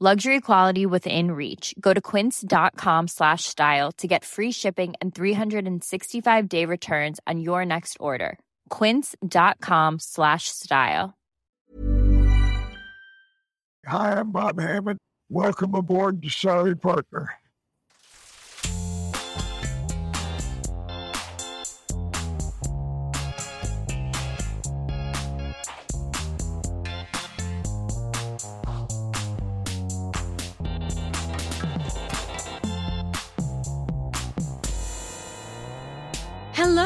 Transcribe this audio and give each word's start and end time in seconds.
Luxury 0.00 0.40
quality 0.40 0.86
within 0.86 1.32
reach. 1.32 1.74
Go 1.80 1.92
to 1.92 2.00
quince.com 2.00 3.08
slash 3.08 3.42
style 3.44 3.90
to 3.92 4.06
get 4.06 4.24
free 4.24 4.52
shipping 4.52 4.94
and 5.00 5.12
365 5.12 6.48
day 6.48 6.64
returns 6.64 7.18
on 7.26 7.40
your 7.40 7.66
next 7.66 7.96
order. 7.98 8.38
Quince.com 8.68 9.98
slash 9.98 10.44
style. 10.46 11.18
Hi, 13.86 14.20
I'm 14.20 14.30
Bob 14.30 14.60
Hammond. 14.60 15.00
Welcome 15.30 15.74
aboard 15.74 16.22
to 16.22 16.30
Sorry 16.30 16.76
Partner. 16.76 17.30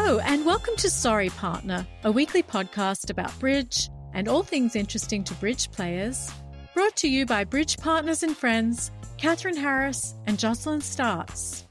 Hello, 0.04 0.18
and 0.18 0.44
welcome 0.44 0.74
to 0.78 0.90
Sorry 0.90 1.28
Partner, 1.28 1.86
a 2.02 2.10
weekly 2.10 2.42
podcast 2.42 3.08
about 3.08 3.38
bridge 3.38 3.88
and 4.12 4.26
all 4.26 4.42
things 4.42 4.74
interesting 4.74 5.22
to 5.22 5.34
bridge 5.34 5.70
players, 5.70 6.28
brought 6.74 6.96
to 6.96 7.08
you 7.08 7.24
by 7.24 7.44
Bridge 7.44 7.78
Partners 7.78 8.24
and 8.24 8.36
Friends, 8.36 8.90
Catherine 9.16 9.56
Harris 9.56 10.16
and 10.26 10.40
Jocelyn 10.40 10.80
Startz. 10.80 11.66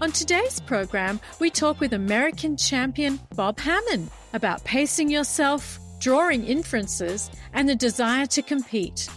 On 0.00 0.12
today's 0.12 0.60
program, 0.60 1.18
we 1.40 1.50
talk 1.50 1.80
with 1.80 1.92
American 1.92 2.56
champion 2.56 3.18
Bob 3.34 3.58
Hammond 3.58 4.12
about 4.32 4.62
pacing 4.62 5.10
yourself, 5.10 5.80
drawing 5.98 6.46
inferences, 6.46 7.32
and 7.52 7.68
the 7.68 7.74
desire 7.74 8.26
to 8.26 8.42
compete. 8.42 9.08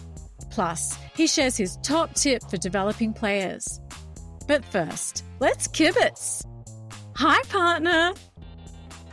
Plus, 0.49 0.97
he 1.15 1.27
shares 1.27 1.55
his 1.55 1.77
top 1.83 2.15
tip 2.15 2.41
for 2.49 2.57
developing 2.57 3.13
players. 3.13 3.79
But 4.47 4.65
first, 4.65 5.23
let's 5.39 5.67
kibitz. 5.67 6.43
Hi, 7.15 7.39
partner. 7.43 8.15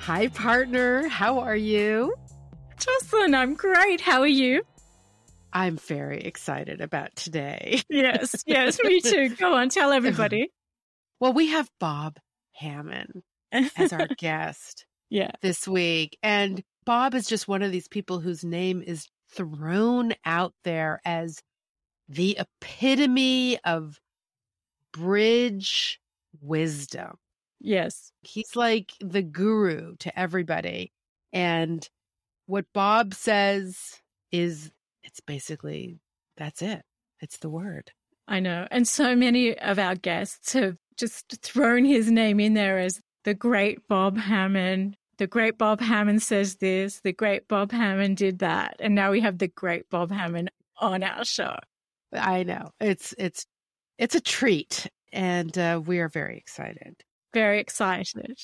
Hi, 0.03 0.27
partner. 0.27 1.07
How 1.07 1.39
are 1.39 1.55
you? 1.55 2.13
Jocelyn, 2.77 3.37
I'm 3.37 3.55
great. 3.55 4.01
How 4.01 4.21
are 4.23 4.27
you? 4.27 4.65
I'm 5.53 5.77
very 5.77 6.23
excited 6.23 6.81
about 6.81 7.15
today. 7.15 7.83
Yes, 7.89 8.43
yes, 8.45 8.81
me 8.83 9.01
too. 9.01 9.29
Go 9.29 9.55
on, 9.55 9.69
tell 9.69 9.93
everybody. 9.93 10.51
Well, 11.21 11.35
we 11.35 11.47
have 11.51 11.71
Bob 11.79 12.19
Hammond 12.51 13.23
as 13.53 13.93
our 13.93 14.09
guest 14.19 14.87
yeah. 15.09 15.31
this 15.41 15.69
week. 15.69 16.19
And 16.21 16.65
Bob 16.85 17.15
is 17.15 17.29
just 17.29 17.47
one 17.47 17.63
of 17.63 17.71
these 17.71 17.87
people 17.87 18.19
whose 18.19 18.45
name 18.45 18.83
is 18.85 19.07
thrown 19.31 20.15
out 20.25 20.53
there 20.65 21.01
as 21.05 21.39
the 22.09 22.41
epitome 22.41 23.57
of 23.63 24.01
bridge 24.93 26.01
wisdom. 26.41 27.19
Yes. 27.63 28.13
He's 28.23 28.57
like 28.57 28.93
the 29.01 29.23
guru 29.23 29.95
to 30.01 30.19
everybody. 30.19 30.93
And 31.33 31.89
what 32.47 32.67
Bob 32.75 33.15
says 33.15 34.01
is 34.33 34.71
it's 35.05 35.21
basically 35.21 36.01
that's 36.37 36.61
it. 36.61 36.83
It's 37.21 37.39
the 37.39 37.49
word. 37.49 37.93
I 38.27 38.41
know. 38.41 38.67
And 38.71 38.87
so 38.87 39.15
many 39.15 39.57
of 39.57 39.79
our 39.79 39.95
guests 39.95 40.53
have 40.55 40.77
just 40.97 41.41
thrown 41.43 41.85
his 41.85 42.11
name 42.11 42.41
in 42.41 42.55
there 42.55 42.79
as 42.79 43.01
the 43.25 43.35
great 43.35 43.87
Bob 43.89 44.19
Hammond. 44.19 44.97
The 45.19 45.27
great 45.29 45.57
Bob 45.57 45.81
Hammond 45.81 46.23
says 46.23 46.57
this, 46.57 47.01
the 47.05 47.13
great 47.13 47.47
Bob 47.47 47.71
Hammond 47.71 48.17
did 48.17 48.41
that. 48.41 48.77
And 48.81 48.95
now 48.95 49.13
we 49.13 49.21
have 49.21 49.39
the 49.39 49.49
great 49.49 49.89
Bob 49.89 50.11
Hammond 50.11 50.51
on 50.79 51.05
our 51.05 51.25
show. 51.25 51.55
I 52.13 52.43
know. 52.43 52.71
It's 52.81 53.15
it's 53.19 53.47
it's 53.99 54.17
a 54.17 54.21
treat 54.21 54.89
and 55.13 55.57
uh, 55.57 55.81
we 55.85 56.01
are 56.01 56.09
very 56.09 56.37
excited. 56.39 56.97
Very 57.33 57.61
excited. 57.61 58.39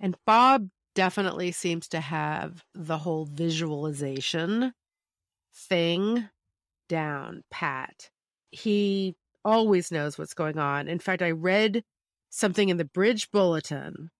And 0.00 0.16
Bob 0.26 0.68
definitely 0.94 1.52
seems 1.52 1.88
to 1.88 2.00
have 2.00 2.64
the 2.74 2.98
whole 2.98 3.26
visualization 3.26 4.72
thing 5.54 6.28
down 6.88 7.42
pat. 7.50 8.10
He 8.50 9.16
always 9.44 9.90
knows 9.90 10.18
what's 10.18 10.34
going 10.34 10.58
on. 10.58 10.88
In 10.88 10.98
fact, 10.98 11.22
I 11.22 11.30
read 11.30 11.84
something 12.30 12.68
in 12.68 12.76
the 12.76 12.84
Bridge 12.84 13.30
Bulletin 13.30 14.10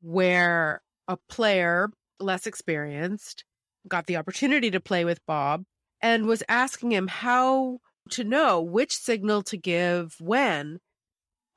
where 0.00 0.82
a 1.08 1.16
player 1.28 1.90
less 2.20 2.46
experienced 2.46 3.44
got 3.88 4.06
the 4.06 4.16
opportunity 4.16 4.70
to 4.70 4.80
play 4.80 5.04
with 5.04 5.24
Bob 5.26 5.64
and 6.00 6.26
was 6.26 6.42
asking 6.48 6.92
him 6.92 7.08
how 7.08 7.78
to 8.10 8.24
know 8.24 8.60
which 8.60 8.96
signal 8.96 9.42
to 9.42 9.56
give 9.56 10.16
when. 10.20 10.78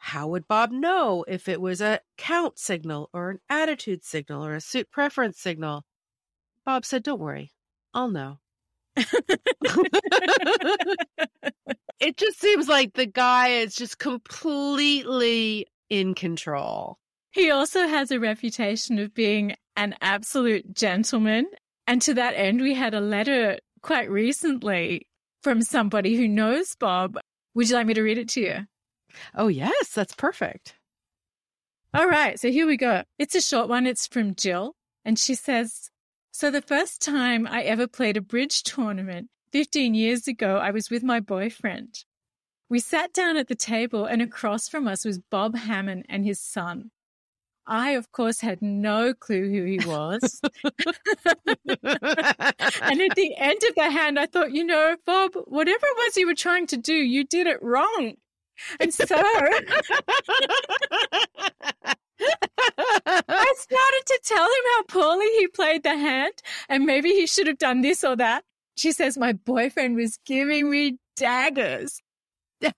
How 0.07 0.29
would 0.29 0.47
Bob 0.47 0.72
know 0.72 1.25
if 1.28 1.50
it 1.50 1.59
was 1.59 1.81
a 1.81 2.00
count 2.18 2.57
signal 2.57 3.09
or 3.12 3.29
an 3.29 3.40
attitude 3.50 4.06
signal 4.06 4.45
or 4.45 4.56
a 4.56 4.62
suit 4.62 4.90
preference 4.90 5.38
signal? 5.38 5.84
Bob 6.66 6.85
said, 6.85 7.03
Don't 7.03 7.19
worry, 7.19 7.51
I'll 7.94 8.09
know. 8.09 8.38
it 12.00 12.16
just 12.16 12.40
seems 12.40 12.69
like 12.69 12.94
the 12.94 13.06
guy 13.06 13.50
is 13.50 13.75
just 13.75 14.00
completely 14.00 15.67
in 15.90 16.16
control. 16.16 17.00
He 17.31 17.51
also 17.51 17.85
has 17.85 18.09
a 18.09 18.17
reputation 18.17 18.99
of 18.99 19.14
being 19.14 19.58
an 19.76 19.93
absolute 19.99 20.73
gentleman. 20.73 21.47
And 21.85 22.02
to 22.03 22.14
that 22.14 22.34
end, 22.34 22.61
we 22.61 22.76
had 22.76 22.93
a 22.93 23.02
letter 23.02 23.59
quite 23.82 24.09
recently 24.09 25.05
from 25.43 25.61
somebody 25.61 26.16
who 26.16 26.29
knows 26.29 26.76
Bob. 26.76 27.20
Would 27.55 27.70
you 27.70 27.76
like 27.76 27.87
me 27.87 27.93
to 27.93 28.02
read 28.02 28.17
it 28.17 28.29
to 28.29 28.40
you? 28.40 28.67
Oh, 29.35 29.47
yes, 29.47 29.90
that's 29.90 30.16
perfect. 30.16 30.75
All 31.93 32.08
right, 32.09 32.40
so 32.40 32.52
here 32.52 32.67
we 32.67 32.78
go. 32.78 33.03
It's 33.17 33.35
a 33.35 33.41
short 33.41 33.69
one. 33.69 33.87
It's 33.87 34.08
from 34.08 34.35
Jill. 34.35 34.75
And 35.05 35.17
she 35.17 35.35
says, 35.35 35.90
So 36.31 36.52
the 36.52 36.61
first 36.61 37.02
time 37.02 37.47
I 37.47 37.64
ever 37.64 37.87
played 37.87 38.17
a 38.17 38.22
bridge 38.22 38.64
tournament 38.64 39.29
15 39.52 39.93
years 39.93 40.28
ago, 40.28 40.58
I 40.58 40.72
was 40.72 40.90
with 40.90 41.03
my 41.03 41.19
boyfriend. 41.19 42.03
We 42.69 42.79
sat 42.79 43.14
down 43.14 43.37
at 43.37 43.47
the 43.47 43.55
table, 43.55 44.03
and 44.05 44.22
across 44.22 44.67
from 44.67 44.87
us 44.87 45.05
was 45.05 45.20
Bob 45.20 45.55
Hammond 45.55 46.05
and 46.09 46.25
his 46.25 46.41
son. 46.41 46.91
I, 47.66 47.91
of 47.91 48.11
course, 48.11 48.40
had 48.40 48.61
no 48.61 49.13
clue 49.13 49.49
who 49.49 49.63
he 49.66 49.79
was. 49.85 50.41
and 50.63 50.75
at 53.02 53.16
the 53.16 53.34
end 53.37 53.61
of 53.67 53.75
the 53.75 53.90
hand, 53.91 54.17
I 54.17 54.25
thought, 54.25 54.53
you 54.53 54.63
know, 54.63 54.96
Bob, 55.05 55.31
whatever 55.46 55.85
it 55.85 55.97
was 55.97 56.17
you 56.17 56.28
were 56.28 56.34
trying 56.34 56.67
to 56.67 56.78
do, 56.78 56.93
you 56.93 57.25
did 57.25 57.46
it 57.46 57.61
wrong. 57.61 58.16
And 58.80 58.94
so 58.94 59.04
I 59.09 59.62
started 63.58 64.04
to 64.08 64.20
tell 64.24 64.46
him 64.46 64.64
how 64.74 64.84
poorly 64.88 65.28
he 65.38 65.48
played 65.48 65.84
the 65.84 65.98
hand 65.98 66.34
and 66.70 66.86
maybe 66.86 67.09
he 67.09 67.28
should 67.28 67.48
have 67.48 67.58
done 67.58 67.82
this 67.82 68.04
or 68.04 68.16
that. 68.16 68.44
She 68.76 68.92
says, 68.92 69.18
My 69.18 69.34
boyfriend 69.34 69.96
was 69.96 70.20
giving 70.26 70.70
me 70.70 70.98
daggers. 71.16 72.02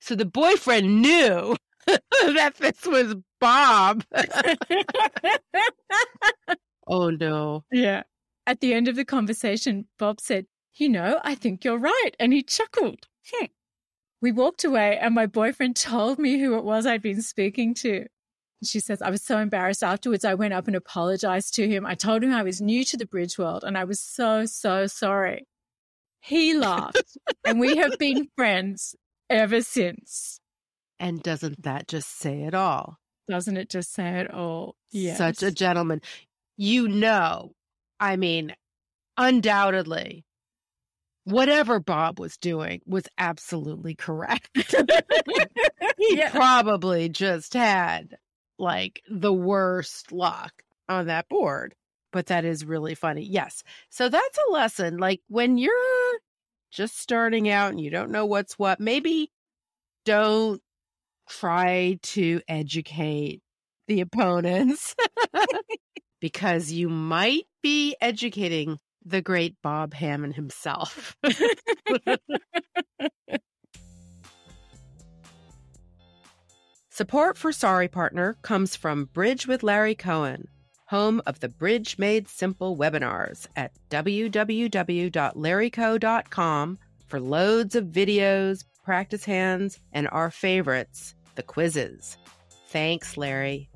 so 0.00 0.14
the 0.14 0.24
boyfriend 0.24 1.02
knew 1.02 1.56
that 1.86 2.54
this 2.58 2.86
was 2.86 3.14
Bob. 3.40 4.04
oh 6.86 7.10
no. 7.10 7.64
Yeah. 7.72 8.02
At 8.46 8.60
the 8.60 8.74
end 8.74 8.88
of 8.88 8.96
the 8.96 9.04
conversation, 9.04 9.86
Bob 9.98 10.20
said, 10.20 10.46
You 10.74 10.88
know, 10.88 11.20
I 11.24 11.34
think 11.34 11.64
you're 11.64 11.78
right. 11.78 12.10
And 12.18 12.32
he 12.32 12.42
chuckled. 12.42 13.08
Hmm. 13.32 13.46
We 14.22 14.32
walked 14.32 14.64
away, 14.64 14.98
and 14.98 15.14
my 15.14 15.26
boyfriend 15.26 15.76
told 15.76 16.18
me 16.18 16.38
who 16.38 16.56
it 16.56 16.64
was 16.64 16.86
I'd 16.86 17.02
been 17.02 17.22
speaking 17.22 17.74
to. 17.74 18.06
She 18.62 18.80
says, 18.80 19.00
I 19.00 19.08
was 19.08 19.22
so 19.22 19.38
embarrassed 19.38 19.82
afterwards. 19.82 20.24
I 20.24 20.34
went 20.34 20.52
up 20.52 20.66
and 20.66 20.76
apologized 20.76 21.54
to 21.54 21.66
him. 21.66 21.86
I 21.86 21.94
told 21.94 22.22
him 22.22 22.32
I 22.32 22.42
was 22.42 22.60
new 22.60 22.84
to 22.84 22.96
the 22.98 23.06
bridge 23.06 23.38
world 23.38 23.64
and 23.64 23.78
I 23.78 23.84
was 23.84 24.00
so, 24.00 24.44
so 24.44 24.86
sorry. 24.86 25.46
He 26.20 26.52
laughed, 26.52 27.16
and 27.46 27.58
we 27.58 27.76
have 27.76 27.98
been 27.98 28.28
friends 28.36 28.94
ever 29.30 29.62
since. 29.62 30.40
And 30.98 31.22
doesn't 31.22 31.62
that 31.62 31.88
just 31.88 32.18
say 32.18 32.42
it 32.42 32.54
all? 32.54 32.98
Doesn't 33.26 33.56
it 33.56 33.70
just 33.70 33.94
say 33.94 34.20
it 34.20 34.30
all? 34.30 34.76
Yes. 34.90 35.16
Such 35.16 35.42
a 35.42 35.50
gentleman. 35.50 36.02
You 36.58 36.88
know, 36.88 37.52
I 37.98 38.16
mean, 38.16 38.54
undoubtedly, 39.16 40.26
whatever 41.30 41.80
Bob 41.80 42.18
was 42.18 42.36
doing 42.36 42.80
was 42.86 43.04
absolutely 43.18 43.94
correct. 43.94 44.50
he 44.54 46.16
yeah. 46.16 46.30
probably 46.30 47.08
just 47.08 47.54
had 47.54 48.16
like 48.58 49.02
the 49.08 49.32
worst 49.32 50.12
luck 50.12 50.52
on 50.88 51.06
that 51.06 51.28
board. 51.28 51.74
But 52.12 52.26
that 52.26 52.44
is 52.44 52.64
really 52.64 52.94
funny. 52.94 53.22
Yes. 53.22 53.62
So 53.88 54.08
that's 54.08 54.38
a 54.48 54.52
lesson. 54.52 54.98
Like 54.98 55.20
when 55.28 55.58
you're 55.58 56.18
just 56.70 56.98
starting 56.98 57.48
out 57.48 57.70
and 57.70 57.80
you 57.80 57.90
don't 57.90 58.10
know 58.10 58.26
what's 58.26 58.58
what, 58.58 58.80
maybe 58.80 59.30
don't 60.04 60.60
try 61.28 61.98
to 62.02 62.40
educate 62.48 63.40
the 63.86 64.00
opponents 64.00 64.94
because 66.20 66.72
you 66.72 66.88
might 66.88 67.44
be 67.62 67.96
educating 68.00 68.78
the 69.04 69.22
great 69.22 69.54
Bob 69.62 69.94
Hammond 69.94 70.34
himself. 70.34 71.16
Support 77.00 77.38
for 77.38 77.50
Sorry 77.50 77.88
Partner 77.88 78.36
comes 78.42 78.76
from 78.76 79.06
Bridge 79.06 79.46
with 79.46 79.62
Larry 79.62 79.94
Cohen, 79.94 80.48
home 80.88 81.22
of 81.24 81.40
the 81.40 81.48
Bridge 81.48 81.98
Made 81.98 82.28
Simple 82.28 82.76
webinars 82.76 83.46
at 83.56 83.72
www.larryco.com 83.88 86.78
for 87.06 87.20
loads 87.20 87.74
of 87.74 87.86
videos, 87.86 88.64
practice 88.84 89.24
hands, 89.24 89.78
and 89.94 90.08
our 90.08 90.30
favorites, 90.30 91.14
the 91.36 91.42
quizzes. 91.42 92.18
Thanks, 92.68 93.16
Larry. 93.16 93.70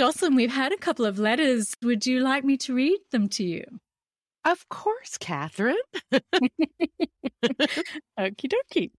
Jocelyn, 0.00 0.34
we've 0.34 0.50
had 0.50 0.72
a 0.72 0.78
couple 0.78 1.04
of 1.04 1.18
letters. 1.18 1.76
Would 1.82 2.06
you 2.06 2.20
like 2.20 2.42
me 2.42 2.56
to 2.56 2.72
read 2.72 3.00
them 3.12 3.28
to 3.36 3.44
you? 3.44 3.64
Of 4.46 4.66
course, 4.70 5.18
Catherine. 5.18 5.76
Okie 6.10 6.30
dokie. 8.18 8.92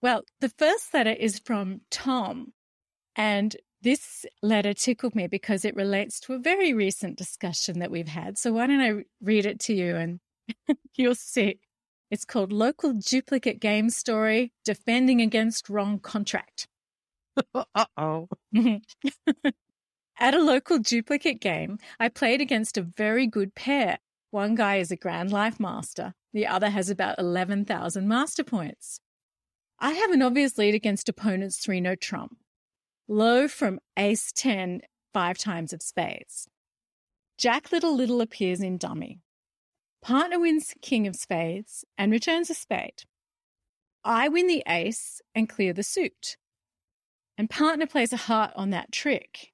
Well, 0.00 0.22
the 0.40 0.48
first 0.48 0.94
letter 0.94 1.10
is 1.10 1.38
from 1.40 1.82
Tom. 1.90 2.54
And 3.14 3.54
this 3.82 4.24
letter 4.40 4.72
tickled 4.72 5.14
me 5.14 5.26
because 5.26 5.66
it 5.66 5.76
relates 5.76 6.18
to 6.20 6.32
a 6.32 6.38
very 6.38 6.72
recent 6.72 7.18
discussion 7.18 7.80
that 7.80 7.90
we've 7.90 8.08
had. 8.08 8.38
So 8.38 8.54
why 8.54 8.66
don't 8.66 8.80
I 8.80 9.04
read 9.20 9.44
it 9.44 9.60
to 9.64 9.74
you 9.74 9.94
and 9.94 10.20
you'll 10.96 11.16
see. 11.16 11.58
It's 12.10 12.24
called 12.24 12.50
Local 12.50 12.94
Duplicate 12.94 13.60
Game 13.60 13.90
Story 13.90 14.54
Defending 14.64 15.20
Against 15.20 15.68
Wrong 15.68 15.98
Contract. 15.98 16.66
uh 17.54 17.84
oh. 17.98 18.26
At 20.20 20.34
a 20.34 20.42
local 20.42 20.78
duplicate 20.78 21.40
game, 21.40 21.78
I 21.98 22.10
played 22.10 22.42
against 22.42 22.76
a 22.76 22.82
very 22.82 23.26
good 23.26 23.54
pair. 23.54 23.98
One 24.30 24.54
guy 24.54 24.76
is 24.76 24.90
a 24.90 24.96
Grand 24.96 25.32
Life 25.32 25.58
Master, 25.58 26.12
the 26.34 26.46
other 26.46 26.68
has 26.68 26.90
about 26.90 27.18
11,000 27.18 28.06
master 28.06 28.44
points. 28.44 29.00
I 29.78 29.92
have 29.92 30.10
an 30.10 30.20
obvious 30.20 30.58
lead 30.58 30.74
against 30.74 31.08
opponent's 31.08 31.56
3 31.56 31.80
no 31.80 31.94
trump. 31.94 32.36
Low 33.08 33.48
from 33.48 33.80
ace 33.96 34.30
10, 34.36 34.82
five 35.14 35.38
times 35.38 35.72
of 35.72 35.80
spades. 35.80 36.46
Jack 37.38 37.72
Little 37.72 37.96
Little 37.96 38.20
appears 38.20 38.60
in 38.60 38.76
dummy. 38.76 39.22
Partner 40.02 40.38
wins 40.38 40.74
king 40.82 41.06
of 41.06 41.16
spades 41.16 41.82
and 41.96 42.12
returns 42.12 42.50
a 42.50 42.54
spade. 42.54 43.04
I 44.04 44.28
win 44.28 44.48
the 44.48 44.62
ace 44.68 45.22
and 45.34 45.48
clear 45.48 45.72
the 45.72 45.82
suit. 45.82 46.36
And 47.38 47.48
partner 47.48 47.86
plays 47.86 48.12
a 48.12 48.18
heart 48.18 48.52
on 48.54 48.68
that 48.70 48.92
trick. 48.92 49.49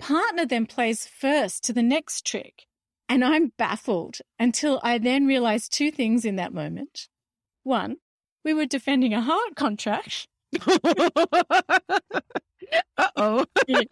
Partner 0.00 0.46
then 0.46 0.66
plays 0.66 1.06
first 1.06 1.62
to 1.64 1.72
the 1.72 1.82
next 1.82 2.26
trick. 2.26 2.66
And 3.08 3.24
I'm 3.24 3.52
baffled 3.58 4.18
until 4.38 4.80
I 4.82 4.98
then 4.98 5.26
realize 5.26 5.68
two 5.68 5.90
things 5.90 6.24
in 6.24 6.36
that 6.36 6.54
moment. 6.54 7.08
One, 7.64 7.96
we 8.44 8.54
were 8.54 8.66
defending 8.66 9.12
a 9.14 9.20
heart 9.20 9.56
contract. 9.56 10.28
uh 12.96 13.08
oh. 13.16 13.44
Yeah. 13.66 13.82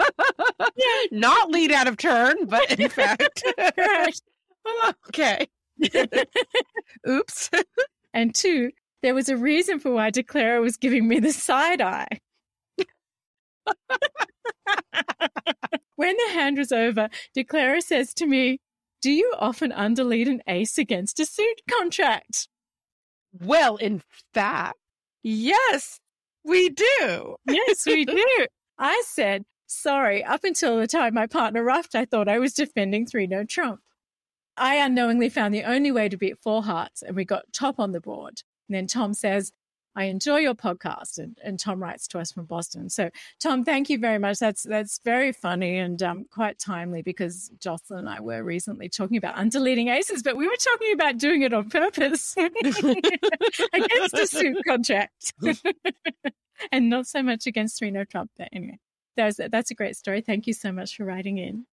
Not 1.10 1.50
lead 1.50 1.72
out 1.72 1.88
of 1.88 1.96
turn, 1.96 2.46
but 2.46 2.78
in 2.78 2.88
fact. 2.90 3.42
okay. 5.08 5.46
Oops. 7.08 7.50
and 8.14 8.34
two, 8.34 8.70
there 9.02 9.14
was 9.14 9.28
a 9.28 9.36
reason 9.36 9.78
for 9.80 9.90
why 9.92 10.10
declarer 10.10 10.60
was 10.60 10.76
giving 10.76 11.06
me 11.08 11.18
the 11.20 11.32
side 11.32 11.80
eye. 11.80 12.20
When 15.98 16.16
the 16.16 16.32
hand 16.32 16.58
was 16.58 16.70
over, 16.70 17.08
declarer 17.34 17.80
says 17.80 18.14
to 18.14 18.26
me, 18.26 18.60
Do 19.02 19.10
you 19.10 19.34
often 19.36 19.72
underlead 19.72 20.28
an 20.28 20.42
ace 20.46 20.78
against 20.78 21.18
a 21.18 21.26
suit 21.26 21.60
contract? 21.68 22.46
Well, 23.32 23.76
in 23.76 24.02
fact, 24.32 24.78
yes, 25.24 25.98
we 26.44 26.68
do. 26.68 27.34
Yes, 27.48 27.84
we 27.84 28.04
do. 28.04 28.46
I 28.78 29.02
said, 29.06 29.44
sorry, 29.66 30.22
up 30.22 30.44
until 30.44 30.78
the 30.78 30.86
time 30.86 31.14
my 31.14 31.26
partner 31.26 31.64
ruffed, 31.64 31.96
I 31.96 32.04
thought 32.04 32.28
I 32.28 32.38
was 32.38 32.54
defending 32.54 33.04
three 33.04 33.26
no 33.26 33.42
trump. 33.42 33.80
I 34.56 34.76
unknowingly 34.76 35.28
found 35.28 35.52
the 35.52 35.64
only 35.64 35.90
way 35.90 36.08
to 36.08 36.16
beat 36.16 36.38
four 36.38 36.62
hearts 36.62 37.02
and 37.02 37.16
we 37.16 37.24
got 37.24 37.52
top 37.52 37.80
on 37.80 37.90
the 37.90 38.00
board. 38.00 38.42
And 38.68 38.76
then 38.76 38.86
Tom 38.86 39.14
says, 39.14 39.50
I 39.94 40.04
enjoy 40.04 40.38
your 40.38 40.54
podcast. 40.54 41.18
And, 41.18 41.36
and 41.42 41.58
Tom 41.58 41.82
writes 41.82 42.06
to 42.08 42.18
us 42.18 42.32
from 42.32 42.46
Boston. 42.46 42.88
So, 42.88 43.10
Tom, 43.40 43.64
thank 43.64 43.90
you 43.90 43.98
very 43.98 44.18
much. 44.18 44.38
That's 44.38 44.62
that's 44.62 45.00
very 45.04 45.32
funny 45.32 45.78
and 45.78 46.02
um, 46.02 46.26
quite 46.30 46.58
timely 46.58 47.02
because 47.02 47.50
Jocelyn 47.58 48.00
and 48.00 48.08
I 48.08 48.20
were 48.20 48.42
recently 48.42 48.88
talking 48.88 49.16
about 49.16 49.36
underleading 49.36 49.94
aces, 49.94 50.22
but 50.22 50.36
we 50.36 50.46
were 50.46 50.56
talking 50.56 50.92
about 50.92 51.18
doing 51.18 51.42
it 51.42 51.52
on 51.52 51.68
purpose 51.68 52.36
against 52.36 54.14
a 54.14 54.26
suit 54.26 54.58
contract 54.66 55.34
and 56.72 56.88
not 56.88 57.06
so 57.06 57.22
much 57.22 57.46
against 57.46 57.78
three 57.78 57.90
no 57.90 58.04
trump. 58.04 58.30
But 58.36 58.48
anyway, 58.52 58.78
that's, 59.16 59.40
that's 59.50 59.70
a 59.70 59.74
great 59.74 59.96
story. 59.96 60.20
Thank 60.20 60.46
you 60.46 60.52
so 60.52 60.72
much 60.72 60.96
for 60.96 61.04
writing 61.04 61.38
in. 61.38 61.66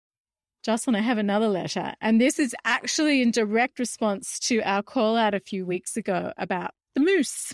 Jocelyn, 0.63 0.95
I 0.95 1.01
have 1.01 1.19
another 1.19 1.47
letter, 1.47 1.93
and 2.01 2.19
this 2.19 2.39
is 2.39 2.55
actually 2.65 3.21
in 3.21 3.29
direct 3.29 3.77
response 3.77 4.39
to 4.39 4.63
our 4.63 4.81
call 4.81 5.15
out 5.15 5.35
a 5.35 5.39
few 5.39 5.63
weeks 5.63 5.95
ago 5.95 6.33
about 6.37 6.71
the 6.95 7.01
moose. 7.01 7.53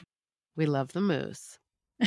We 0.56 0.66
love 0.66 0.94
the 0.94 1.02
moose. 1.02 1.60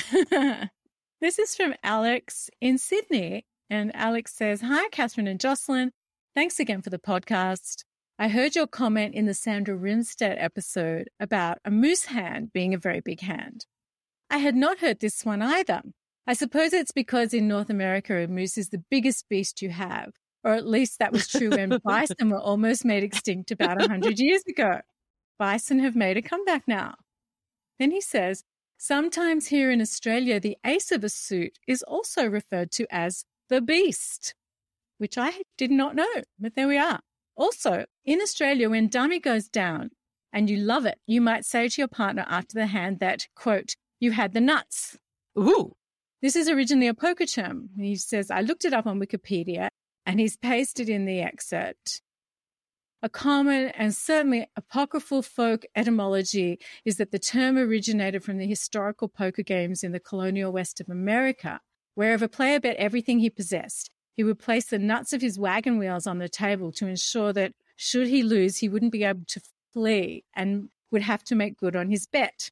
this 1.20 1.38
is 1.38 1.54
from 1.54 1.74
Alex 1.82 2.50
in 2.60 2.78
Sydney. 2.78 3.46
And 3.70 3.94
Alex 3.96 4.34
says, 4.34 4.60
Hi, 4.60 4.88
Catherine 4.90 5.26
and 5.26 5.40
Jocelyn. 5.40 5.92
Thanks 6.34 6.60
again 6.60 6.82
for 6.82 6.90
the 6.90 6.98
podcast. 6.98 7.84
I 8.18 8.28
heard 8.28 8.54
your 8.54 8.66
comment 8.66 9.14
in 9.14 9.26
the 9.26 9.34
Sandra 9.34 9.76
Rimstedt 9.76 10.36
episode 10.38 11.08
about 11.18 11.58
a 11.64 11.70
moose 11.70 12.04
hand 12.04 12.52
being 12.52 12.74
a 12.74 12.78
very 12.78 13.00
big 13.00 13.20
hand. 13.20 13.66
I 14.30 14.38
had 14.38 14.54
not 14.54 14.78
heard 14.78 15.00
this 15.00 15.24
one 15.24 15.42
either. 15.42 15.82
I 16.26 16.34
suppose 16.34 16.72
it's 16.72 16.92
because 16.92 17.34
in 17.34 17.48
North 17.48 17.70
America, 17.70 18.16
a 18.22 18.28
moose 18.28 18.56
is 18.56 18.68
the 18.68 18.82
biggest 18.90 19.28
beast 19.28 19.62
you 19.62 19.70
have, 19.70 20.12
or 20.42 20.54
at 20.54 20.66
least 20.66 20.98
that 20.98 21.12
was 21.12 21.26
true 21.26 21.50
when 21.50 21.78
bison 21.84 22.30
were 22.30 22.40
almost 22.40 22.84
made 22.84 23.02
extinct 23.02 23.50
about 23.50 23.78
100 23.78 24.18
years 24.18 24.42
ago. 24.48 24.80
Bison 25.38 25.80
have 25.80 25.96
made 25.96 26.16
a 26.16 26.22
comeback 26.22 26.62
now. 26.68 26.94
Then 27.84 27.90
he 27.90 28.00
says, 28.00 28.44
sometimes 28.78 29.48
here 29.48 29.70
in 29.70 29.82
Australia, 29.82 30.40
the 30.40 30.56
ace 30.64 30.90
of 30.90 31.04
a 31.04 31.10
suit 31.10 31.58
is 31.68 31.82
also 31.82 32.24
referred 32.26 32.70
to 32.70 32.86
as 32.90 33.26
the 33.50 33.60
beast, 33.60 34.34
which 34.96 35.18
I 35.18 35.42
did 35.58 35.70
not 35.70 35.94
know, 35.94 36.22
but 36.38 36.54
there 36.54 36.66
we 36.66 36.78
are. 36.78 37.00
Also, 37.36 37.84
in 38.06 38.22
Australia, 38.22 38.70
when 38.70 38.88
dummy 38.88 39.20
goes 39.20 39.48
down 39.48 39.90
and 40.32 40.48
you 40.48 40.56
love 40.56 40.86
it, 40.86 40.98
you 41.06 41.20
might 41.20 41.44
say 41.44 41.68
to 41.68 41.78
your 41.82 41.88
partner 41.88 42.24
after 42.26 42.54
the 42.54 42.68
hand 42.68 43.00
that, 43.00 43.28
quote, 43.36 43.74
you 44.00 44.12
had 44.12 44.32
the 44.32 44.40
nuts, 44.40 44.96
Ooh. 45.38 45.74
This 46.22 46.36
is 46.36 46.48
originally 46.48 46.88
a 46.88 46.94
poker 46.94 47.26
term. 47.26 47.68
He 47.76 47.96
says, 47.96 48.30
I 48.30 48.40
looked 48.40 48.64
it 48.64 48.72
up 48.72 48.86
on 48.86 48.98
Wikipedia 48.98 49.68
and 50.06 50.18
he's 50.18 50.38
pasted 50.38 50.88
in 50.88 51.04
the 51.04 51.20
excerpt. 51.20 52.00
A 53.04 53.10
common 53.10 53.66
and 53.76 53.94
certainly 53.94 54.46
apocryphal 54.56 55.20
folk 55.20 55.66
etymology 55.76 56.58
is 56.86 56.96
that 56.96 57.10
the 57.10 57.18
term 57.18 57.58
originated 57.58 58.24
from 58.24 58.38
the 58.38 58.46
historical 58.46 59.08
poker 59.08 59.42
games 59.42 59.84
in 59.84 59.92
the 59.92 60.00
colonial 60.00 60.50
west 60.50 60.80
of 60.80 60.88
America, 60.88 61.60
where 61.94 62.14
if 62.14 62.22
a 62.22 62.28
player 62.28 62.58
bet 62.58 62.76
everything 62.76 63.18
he 63.18 63.28
possessed, 63.28 63.90
he 64.14 64.24
would 64.24 64.38
place 64.38 64.64
the 64.64 64.78
nuts 64.78 65.12
of 65.12 65.20
his 65.20 65.38
wagon 65.38 65.76
wheels 65.76 66.06
on 66.06 66.16
the 66.16 66.30
table 66.30 66.72
to 66.72 66.86
ensure 66.86 67.30
that 67.34 67.52
should 67.76 68.08
he 68.08 68.22
lose, 68.22 68.56
he 68.56 68.70
wouldn't 68.70 68.90
be 68.92 69.04
able 69.04 69.26
to 69.26 69.42
flee 69.74 70.24
and 70.34 70.70
would 70.90 71.02
have 71.02 71.22
to 71.24 71.34
make 71.34 71.58
good 71.58 71.76
on 71.76 71.90
his 71.90 72.06
bet. 72.06 72.48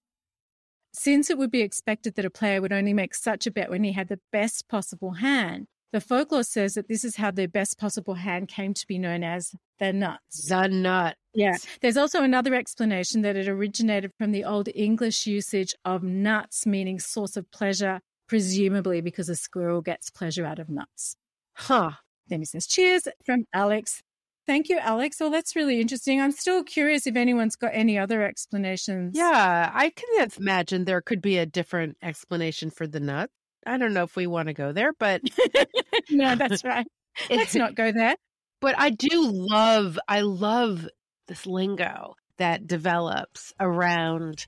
Since 0.93 1.31
it 1.31 1.39
would 1.39 1.51
be 1.51 1.63
expected 1.63 2.15
that 2.17 2.27
a 2.27 2.31
player 2.31 2.61
would 2.61 2.75
only 2.75 2.93
make 2.93 3.15
such 3.15 3.47
a 3.47 3.51
bet 3.51 3.71
when 3.71 3.85
he 3.85 3.93
had 3.93 4.09
the 4.09 4.21
best 4.31 4.69
possible 4.69 5.13
hand, 5.13 5.67
the 5.93 6.01
folklore 6.01 6.43
says 6.43 6.75
that 6.75 6.89
this 6.89 7.05
is 7.05 7.17
how 7.17 7.31
their 7.31 7.49
best 7.49 7.79
possible 7.79 8.15
hand 8.15 8.49
came 8.49 8.73
to 8.75 8.87
be 8.87 8.99
known 8.99 9.23
as 9.23 9.55
the 9.79 9.93
nuts. 9.93 10.49
The 10.49 10.69
nut. 10.69 11.17
Yeah. 11.35 11.57
There's 11.81 11.97
also 11.97 12.23
another 12.23 12.55
explanation 12.55 13.23
that 13.23 13.37
it 13.37 13.47
originated 13.47 14.13
from 14.19 14.33
the 14.33 14.45
Old 14.45 14.69
English 14.75 15.27
usage 15.27 15.75
of 15.85 16.03
nuts, 16.03 16.67
meaning 16.67 16.99
source 16.99 17.37
of 17.37 17.51
pleasure, 17.51 18.01
presumably 18.27 19.01
because 19.01 19.29
a 19.29 19.37
squirrel 19.37 19.83
gets 19.83 20.11
pleasure 20.11 20.47
out 20.47 20.59
of 20.59 20.69
nuts. 20.69 21.17
Huh. 21.55 21.93
Then 22.29 22.41
he 22.41 22.47
says, 22.47 22.67
Cheers 22.67 23.09
from 23.25 23.45
Alex. 23.53 24.03
Thank 24.47 24.69
you, 24.69 24.79
Alex. 24.79 25.21
Well, 25.21 25.31
that's 25.31 25.55
really 25.55 25.81
interesting. 25.81 26.21
I'm 26.21 26.33
still 26.33 26.65
curious 26.65 27.07
if 27.07 27.15
anyone's 27.15 27.55
got 27.55 27.71
any 27.75 27.97
other 27.97 28.25
explanations. 28.25 29.13
Yeah, 29.15 29.71
I 29.73 29.91
can 29.91 30.29
imagine 30.37 30.85
there 30.85 31.01
could 31.01 31.23
be 31.23 31.39
a 31.39 31.47
different 31.47 31.97
explanation 32.03 32.71
for 32.71 32.87
the 32.87 32.99
nut. 32.99 33.31
I 33.67 33.79
don't 33.79 33.93
know 33.93 34.05
if 34.05 34.17
we 34.17 34.27
want 34.27 34.49
to 34.49 34.55
go 34.55 34.73
there, 34.73 34.93
but 34.99 35.23
no, 36.11 36.35
that's 36.35 36.65
right. 36.65 36.87
Let's 37.31 37.55
not 37.55 37.75
go 37.75 37.93
there. 37.93 38.17
But 38.61 38.79
I 38.79 38.91
do 38.91 39.31
love, 39.31 39.99
I 40.09 40.21
love 40.21 40.89
this 41.29 41.47
lingo 41.47 42.15
that 42.39 42.67
develops 42.67 43.53
around 43.61 44.47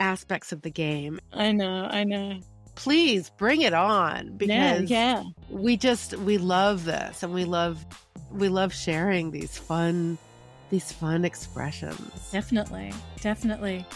aspects 0.00 0.52
of 0.52 0.62
the 0.62 0.70
game. 0.70 1.20
I 1.32 1.52
know, 1.52 1.84
I 1.84 2.04
know. 2.04 2.40
Please 2.74 3.30
bring 3.38 3.62
it 3.62 3.72
on 3.72 4.36
because 4.36 4.90
yeah, 4.90 5.22
yeah. 5.22 5.22
we 5.48 5.76
just 5.76 6.14
we 6.18 6.36
love 6.36 6.84
this 6.84 7.22
and 7.22 7.32
we 7.32 7.46
love 7.46 7.84
we 8.30 8.50
love 8.50 8.74
sharing 8.74 9.30
these 9.30 9.56
fun 9.56 10.18
these 10.70 10.92
fun 10.92 11.24
expressions. 11.24 12.30
Definitely. 12.32 12.92
Definitely. 13.20 13.86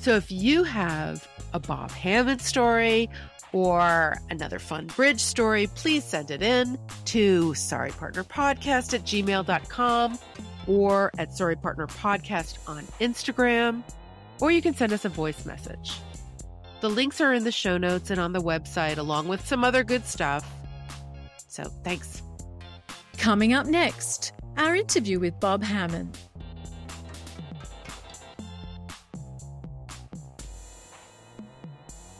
So 0.00 0.14
if 0.16 0.30
you 0.30 0.64
have 0.64 1.26
a 1.54 1.58
Bob 1.58 1.90
Hammond 1.90 2.42
story 2.42 3.08
or 3.54 4.18
another 4.30 4.58
fun 4.58 4.88
bridge 4.88 5.20
story, 5.20 5.68
please 5.76 6.02
send 6.02 6.32
it 6.32 6.42
in 6.42 6.76
to 7.04 7.52
sorrypartnerpodcast 7.52 8.92
at 8.92 9.02
gmail.com 9.04 10.18
or 10.66 11.12
at 11.18 11.30
sorrypartnerpodcast 11.30 12.58
on 12.68 12.82
Instagram, 13.00 13.84
or 14.40 14.50
you 14.50 14.60
can 14.60 14.74
send 14.74 14.92
us 14.92 15.04
a 15.04 15.08
voice 15.08 15.46
message. 15.46 16.00
The 16.80 16.90
links 16.90 17.20
are 17.20 17.32
in 17.32 17.44
the 17.44 17.52
show 17.52 17.78
notes 17.78 18.10
and 18.10 18.20
on 18.20 18.32
the 18.32 18.40
website, 18.40 18.98
along 18.98 19.28
with 19.28 19.46
some 19.46 19.62
other 19.62 19.84
good 19.84 20.04
stuff. 20.04 20.44
So 21.46 21.62
thanks. 21.84 22.22
Coming 23.18 23.52
up 23.52 23.66
next, 23.66 24.32
our 24.56 24.74
interview 24.74 25.20
with 25.20 25.38
Bob 25.38 25.62
Hammond. 25.62 26.18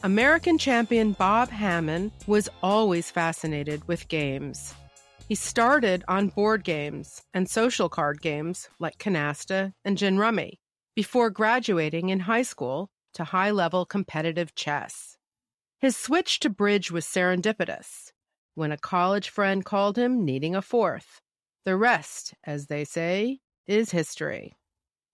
American 0.05 0.59
champion 0.59 1.13
Bob 1.13 1.49
Hammond 1.49 2.11
was 2.27 2.47
always 2.61 3.09
fascinated 3.09 3.87
with 3.87 4.07
games. 4.07 4.71
He 5.27 5.33
started 5.33 6.03
on 6.07 6.27
board 6.27 6.63
games 6.63 7.23
and 7.33 7.49
social 7.49 7.89
card 7.89 8.21
games 8.21 8.69
like 8.77 8.99
Canasta 8.99 9.73
and 9.83 9.97
Gin 9.97 10.19
Rummy 10.19 10.59
before 10.95 11.31
graduating 11.31 12.09
in 12.09 12.19
high 12.19 12.43
school 12.43 12.91
to 13.15 13.23
high 13.23 13.49
level 13.49 13.83
competitive 13.83 14.53
chess. 14.53 15.17
His 15.79 15.97
switch 15.97 16.39
to 16.41 16.51
bridge 16.51 16.91
was 16.91 17.07
serendipitous 17.07 18.11
when 18.53 18.71
a 18.71 18.77
college 18.77 19.29
friend 19.29 19.65
called 19.65 19.97
him 19.97 20.23
needing 20.23 20.55
a 20.55 20.61
fourth. 20.61 21.19
The 21.63 21.75
rest, 21.75 22.35
as 22.43 22.67
they 22.67 22.85
say, 22.85 23.39
is 23.65 23.89
history. 23.89 24.55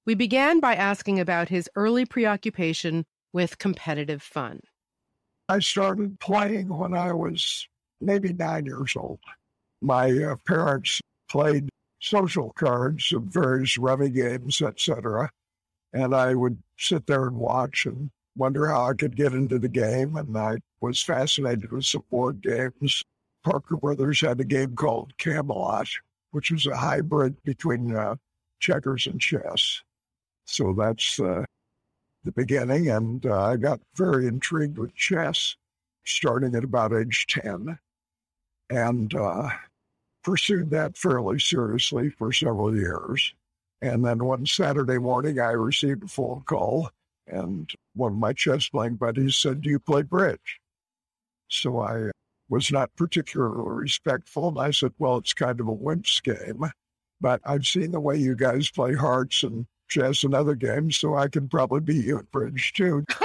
We 0.05 0.15
began 0.15 0.59
by 0.59 0.75
asking 0.75 1.17
about 1.21 1.47
his 1.47 1.69
early 1.77 2.03
preoccupation 2.03 3.05
with 3.31 3.57
competitive 3.57 4.21
fun. 4.21 4.59
I 5.51 5.59
started 5.59 6.17
playing 6.21 6.69
when 6.69 6.93
I 6.93 7.11
was 7.11 7.67
maybe 7.99 8.31
nine 8.31 8.65
years 8.65 8.93
old. 8.95 9.19
My 9.81 10.09
uh, 10.09 10.37
parents 10.47 11.01
played 11.29 11.67
social 11.99 12.53
cards 12.53 13.11
of 13.11 13.23
various 13.23 13.77
rummy 13.77 14.11
games, 14.11 14.61
etc. 14.61 15.29
And 15.91 16.15
I 16.15 16.35
would 16.35 16.57
sit 16.77 17.05
there 17.05 17.27
and 17.27 17.35
watch 17.35 17.85
and 17.85 18.11
wonder 18.37 18.67
how 18.67 18.85
I 18.85 18.93
could 18.93 19.17
get 19.17 19.33
into 19.33 19.59
the 19.59 19.67
game. 19.67 20.15
And 20.15 20.37
I 20.37 20.59
was 20.79 21.01
fascinated 21.01 21.69
with 21.69 21.83
some 21.83 22.05
board 22.09 22.41
games. 22.41 23.03
Parker 23.43 23.75
Brothers 23.75 24.21
had 24.21 24.39
a 24.39 24.45
game 24.45 24.73
called 24.73 25.17
Camelot, 25.17 25.89
which 26.31 26.51
was 26.51 26.65
a 26.65 26.77
hybrid 26.77 27.35
between 27.43 27.93
uh, 27.93 28.15
checkers 28.61 29.05
and 29.05 29.19
chess. 29.19 29.81
So 30.45 30.71
that's 30.71 31.19
uh, 31.19 31.43
the 32.23 32.31
beginning, 32.31 32.89
and 32.89 33.25
uh, 33.25 33.41
I 33.41 33.57
got 33.57 33.79
very 33.95 34.27
intrigued 34.27 34.77
with 34.77 34.95
chess 34.95 35.55
starting 36.05 36.55
at 36.55 36.63
about 36.63 36.93
age 36.93 37.25
10 37.29 37.77
and 38.69 39.13
uh, 39.13 39.49
pursued 40.23 40.69
that 40.71 40.97
fairly 40.97 41.39
seriously 41.39 42.09
for 42.09 42.31
several 42.31 42.75
years. 42.75 43.33
And 43.81 44.05
then 44.05 44.23
one 44.23 44.45
Saturday 44.45 44.99
morning, 44.99 45.39
I 45.39 45.51
received 45.51 46.03
a 46.03 46.07
phone 46.07 46.43
call, 46.45 46.91
and 47.27 47.69
one 47.95 48.13
of 48.13 48.17
my 48.17 48.33
chess 48.33 48.69
playing 48.69 48.95
buddies 48.95 49.35
said, 49.37 49.61
Do 49.61 49.69
you 49.69 49.79
play 49.79 50.03
bridge? 50.03 50.59
So 51.47 51.79
I 51.79 52.11
was 52.47 52.71
not 52.71 52.95
particularly 52.95 53.63
respectful, 53.65 54.49
and 54.49 54.59
I 54.59 54.71
said, 54.71 54.93
Well, 54.99 55.17
it's 55.17 55.33
kind 55.33 55.59
of 55.59 55.67
a 55.67 55.73
wimp's 55.73 56.21
game, 56.21 56.71
but 57.19 57.41
I've 57.43 57.65
seen 57.65 57.91
the 57.91 57.99
way 57.99 58.17
you 58.17 58.35
guys 58.35 58.69
play 58.69 58.93
hearts 58.93 59.41
and 59.41 59.65
chess 59.91 60.23
and 60.23 60.33
other 60.33 60.55
games, 60.55 60.97
so 60.97 61.15
I 61.15 61.27
can 61.27 61.47
probably 61.47 61.81
beat 61.81 62.05
you 62.05 62.17
at 62.17 62.31
bridge 62.31 62.73
too. 62.73 63.05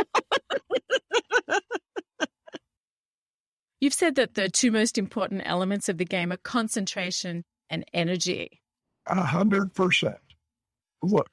You've 3.80 3.94
said 3.94 4.16
that 4.16 4.35
the 4.35 4.49
two 4.50 4.73
most 4.73 4.99
important 4.99 5.42
elements 5.44 5.88
of 5.88 5.96
the 5.99 6.04
game 6.04 6.32
are 6.32 6.38
concentration 6.38 7.44
and 7.70 7.85
energy. 7.94 8.61
A 9.06 9.23
hundred 9.23 9.73
percent. 9.75 10.18
Look, 11.02 11.30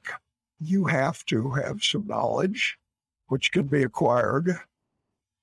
you 0.59 0.85
have 0.85 1.25
to 1.25 1.49
have 1.51 1.83
some 1.83 2.05
knowledge, 2.07 2.77
which 3.27 3.51
can 3.51 3.63
be 3.63 3.83
acquired. 3.83 4.59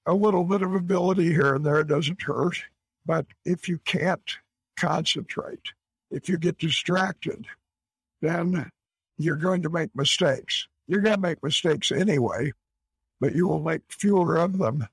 A 0.06 0.14
little 0.14 0.44
bit 0.44 0.62
of 0.62 0.74
ability 0.74 1.32
here 1.32 1.54
and 1.54 1.66
there 1.66 1.82
doesn't 1.84 2.22
hurt. 2.22 2.62
But 3.04 3.26
if 3.44 3.68
you 3.68 3.78
can't 3.78 4.38
concentrate, 4.78 5.72
if 6.10 6.28
you 6.28 6.38
get 6.38 6.58
distracted, 6.58 7.46
then 8.20 8.70
you're 9.22 9.36
going 9.36 9.62
to 9.62 9.70
make 9.70 9.90
mistakes. 9.94 10.66
You're 10.86 11.00
going 11.00 11.16
to 11.16 11.20
make 11.20 11.42
mistakes 11.42 11.92
anyway, 11.92 12.52
but 13.20 13.34
you 13.34 13.46
will 13.46 13.62
make 13.62 13.82
fewer 13.88 14.36
of 14.36 14.58
them 14.58 14.86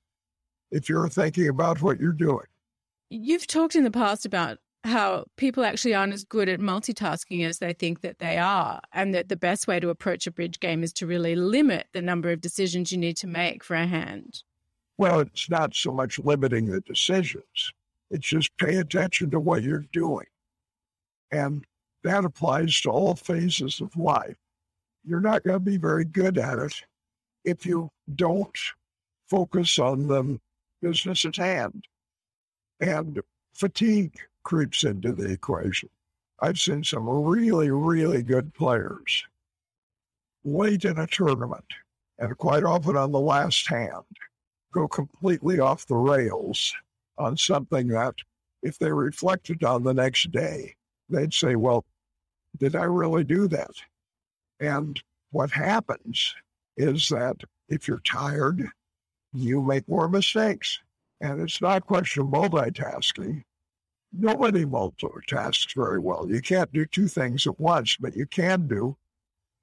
if 0.71 0.89
you're 0.89 1.09
thinking 1.09 1.47
about 1.47 1.81
what 1.81 1.99
you're 1.99 2.11
doing. 2.11 2.45
You've 3.09 3.47
talked 3.47 3.75
in 3.75 3.83
the 3.83 3.91
past 3.91 4.25
about 4.25 4.57
how 4.83 5.25
people 5.37 5.63
actually 5.63 5.95
aren't 5.95 6.13
as 6.13 6.23
good 6.23 6.49
at 6.49 6.59
multitasking 6.59 7.45
as 7.45 7.59
they 7.59 7.73
think 7.73 8.01
that 8.01 8.19
they 8.19 8.37
are, 8.37 8.81
and 8.93 9.13
that 9.13 9.29
the 9.29 9.35
best 9.35 9.67
way 9.67 9.79
to 9.79 9.89
approach 9.89 10.27
a 10.27 10.31
bridge 10.31 10.59
game 10.59 10.83
is 10.83 10.93
to 10.93 11.07
really 11.07 11.35
limit 11.35 11.87
the 11.93 12.01
number 12.01 12.29
of 12.31 12.41
decisions 12.41 12.91
you 12.91 12.97
need 12.97 13.17
to 13.17 13.27
make 13.27 13.63
for 13.63 13.75
a 13.75 13.87
hand. 13.87 14.43
Well, 14.97 15.19
it's 15.21 15.49
not 15.49 15.75
so 15.75 15.91
much 15.91 16.19
limiting 16.19 16.65
the 16.65 16.81
decisions, 16.81 17.73
it's 18.09 18.27
just 18.27 18.55
pay 18.57 18.77
attention 18.77 19.29
to 19.31 19.39
what 19.39 19.63
you're 19.63 19.85
doing. 19.91 20.25
And 21.31 21.65
that 22.03 22.25
applies 22.25 22.79
to 22.81 22.89
all 22.89 23.15
phases 23.15 23.81
of 23.81 23.95
life. 23.97 24.37
You're 25.03 25.21
not 25.21 25.43
going 25.43 25.55
to 25.55 25.59
be 25.59 25.77
very 25.77 26.05
good 26.05 26.37
at 26.37 26.59
it 26.59 26.73
if 27.43 27.65
you 27.65 27.89
don't 28.15 28.57
focus 29.27 29.79
on 29.79 30.07
the 30.07 30.39
business 30.81 31.25
at 31.25 31.35
hand. 31.35 31.85
And 32.79 33.21
fatigue 33.53 34.15
creeps 34.43 34.83
into 34.83 35.11
the 35.11 35.31
equation. 35.31 35.89
I've 36.39 36.59
seen 36.59 36.83
some 36.83 37.09
really, 37.09 37.71
really 37.71 38.21
good 38.21 38.53
players 38.53 39.25
late 40.45 40.85
in 40.85 40.97
a 40.97 41.07
tournament, 41.07 41.65
and 42.19 42.37
quite 42.37 42.63
often 42.63 42.95
on 42.95 43.11
the 43.11 43.19
last 43.19 43.67
hand, 43.67 44.05
go 44.71 44.87
completely 44.87 45.59
off 45.59 45.87
the 45.87 45.95
rails 45.95 46.73
on 47.17 47.35
something 47.35 47.87
that, 47.87 48.15
if 48.61 48.77
they 48.77 48.91
reflected 48.91 49.63
on 49.63 49.83
the 49.83 49.93
next 49.93 50.31
day, 50.31 50.76
they'd 51.09 51.33
say, 51.33 51.55
Well, 51.55 51.85
did 52.57 52.75
I 52.75 52.83
really 52.83 53.23
do 53.23 53.47
that? 53.49 53.71
And 54.59 55.01
what 55.31 55.51
happens 55.51 56.35
is 56.77 57.09
that 57.09 57.37
if 57.69 57.87
you're 57.87 57.99
tired, 57.99 58.67
you 59.33 59.61
make 59.61 59.87
more 59.87 60.07
mistakes. 60.07 60.79
And 61.21 61.41
it's 61.41 61.61
not 61.61 61.77
a 61.77 61.81
question 61.81 62.23
of 62.23 62.29
multitasking. 62.29 63.43
Nobody 64.13 64.65
multitasks 64.65 65.75
very 65.75 65.99
well. 65.99 66.27
You 66.29 66.41
can't 66.41 66.71
do 66.71 66.85
two 66.85 67.07
things 67.07 67.45
at 67.45 67.59
once, 67.59 67.97
but 67.97 68.15
you 68.15 68.25
can 68.25 68.67
do 68.67 68.97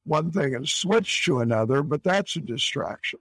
one 0.04 0.30
thing 0.30 0.54
and 0.54 0.68
switch 0.68 1.24
to 1.24 1.40
another, 1.40 1.82
but 1.82 2.02
that's 2.02 2.36
a 2.36 2.40
distraction. 2.40 3.20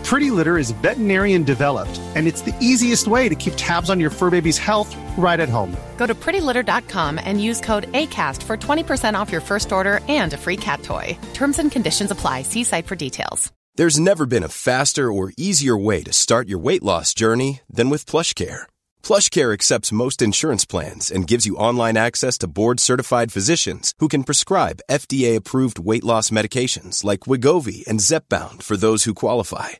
Pretty 0.11 0.29
Litter 0.29 0.57
is 0.57 0.71
veterinarian 0.71 1.43
developed, 1.43 2.01
and 2.15 2.27
it's 2.27 2.41
the 2.41 2.53
easiest 2.59 3.07
way 3.07 3.29
to 3.29 3.35
keep 3.35 3.53
tabs 3.55 3.89
on 3.89 3.97
your 4.01 4.09
fur 4.09 4.29
baby's 4.29 4.57
health 4.57 4.93
right 5.17 5.39
at 5.39 5.47
home. 5.47 5.73
Go 5.95 6.05
to 6.05 6.13
prettylitter.com 6.13 7.17
and 7.23 7.41
use 7.41 7.61
code 7.61 7.89
ACAST 7.93 8.43
for 8.43 8.57
20% 8.57 9.13
off 9.13 9.31
your 9.31 9.39
first 9.39 9.71
order 9.71 10.01
and 10.09 10.33
a 10.33 10.37
free 10.37 10.57
cat 10.57 10.83
toy. 10.83 11.17
Terms 11.33 11.59
and 11.59 11.71
conditions 11.71 12.11
apply. 12.11 12.41
See 12.41 12.65
site 12.65 12.87
for 12.87 12.97
details. 12.97 13.53
There's 13.75 14.01
never 14.01 14.25
been 14.25 14.43
a 14.43 14.49
faster 14.49 15.09
or 15.09 15.31
easier 15.37 15.77
way 15.77 16.03
to 16.03 16.11
start 16.11 16.49
your 16.49 16.59
weight 16.59 16.83
loss 16.83 17.13
journey 17.13 17.61
than 17.69 17.89
with 17.89 18.05
PlushCare. 18.05 18.63
PlushCare 19.03 19.53
accepts 19.53 19.93
most 19.93 20.21
insurance 20.21 20.65
plans 20.65 21.09
and 21.09 21.25
gives 21.25 21.45
you 21.45 21.55
online 21.55 21.95
access 21.95 22.37
to 22.39 22.49
board-certified 22.49 23.31
physicians 23.31 23.93
who 23.99 24.09
can 24.09 24.25
prescribe 24.25 24.81
FDA-approved 24.89 25.79
weight 25.79 26.03
loss 26.03 26.31
medications 26.31 27.05
like 27.05 27.21
Wegovy 27.21 27.87
and 27.87 28.01
Zepbound 28.01 28.61
for 28.61 28.75
those 28.75 29.05
who 29.05 29.13
qualify. 29.13 29.79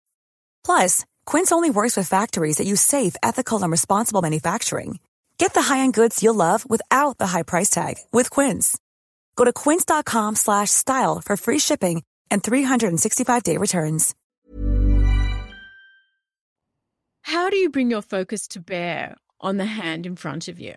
Plus, 0.63 1.05
Quince 1.25 1.51
only 1.51 1.69
works 1.69 1.97
with 1.97 2.07
factories 2.07 2.57
that 2.57 2.67
use 2.67 2.81
safe, 2.81 3.15
ethical, 3.21 3.61
and 3.61 3.71
responsible 3.71 4.21
manufacturing. 4.21 4.99
Get 5.37 5.53
the 5.53 5.63
high-end 5.63 5.93
goods 5.95 6.21
you'll 6.21 6.35
love 6.35 6.69
without 6.69 7.17
the 7.17 7.27
high 7.27 7.43
price 7.43 7.69
tag 7.69 7.95
with 8.13 8.29
Quince. 8.29 8.77
Go 9.35 9.43
to 9.45 9.53
quince.com 9.53 10.35
slash 10.35 10.69
style 10.69 11.19
for 11.19 11.35
free 11.35 11.59
shipping 11.59 12.03
and 12.29 12.43
365-day 12.43 13.57
returns. 13.57 14.13
How 17.23 17.49
do 17.49 17.57
you 17.57 17.69
bring 17.69 17.89
your 17.89 18.01
focus 18.01 18.47
to 18.49 18.59
bear 18.59 19.15
on 19.39 19.57
the 19.57 19.65
hand 19.65 20.05
in 20.05 20.15
front 20.15 20.47
of 20.47 20.59
you? 20.59 20.75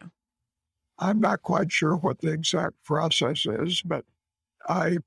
I'm 0.99 1.21
not 1.21 1.43
quite 1.43 1.73
sure 1.73 1.97
what 1.97 2.21
the 2.21 2.33
exact 2.33 2.83
process 2.85 3.47
is, 3.47 3.83
but 3.83 4.05
I 4.69 4.99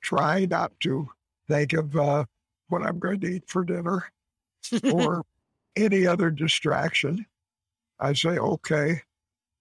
try 0.00 0.46
not 0.46 0.72
to 0.80 1.08
think 1.48 1.72
of 1.72 1.96
uh, 1.96 2.24
what 2.68 2.82
I'm 2.82 2.98
going 2.98 3.20
to 3.20 3.26
eat 3.28 3.44
for 3.46 3.64
dinner 3.64 4.10
or 4.92 5.24
any 5.76 6.06
other 6.06 6.30
distraction. 6.30 7.26
I 7.98 8.12
say, 8.12 8.38
okay, 8.38 9.02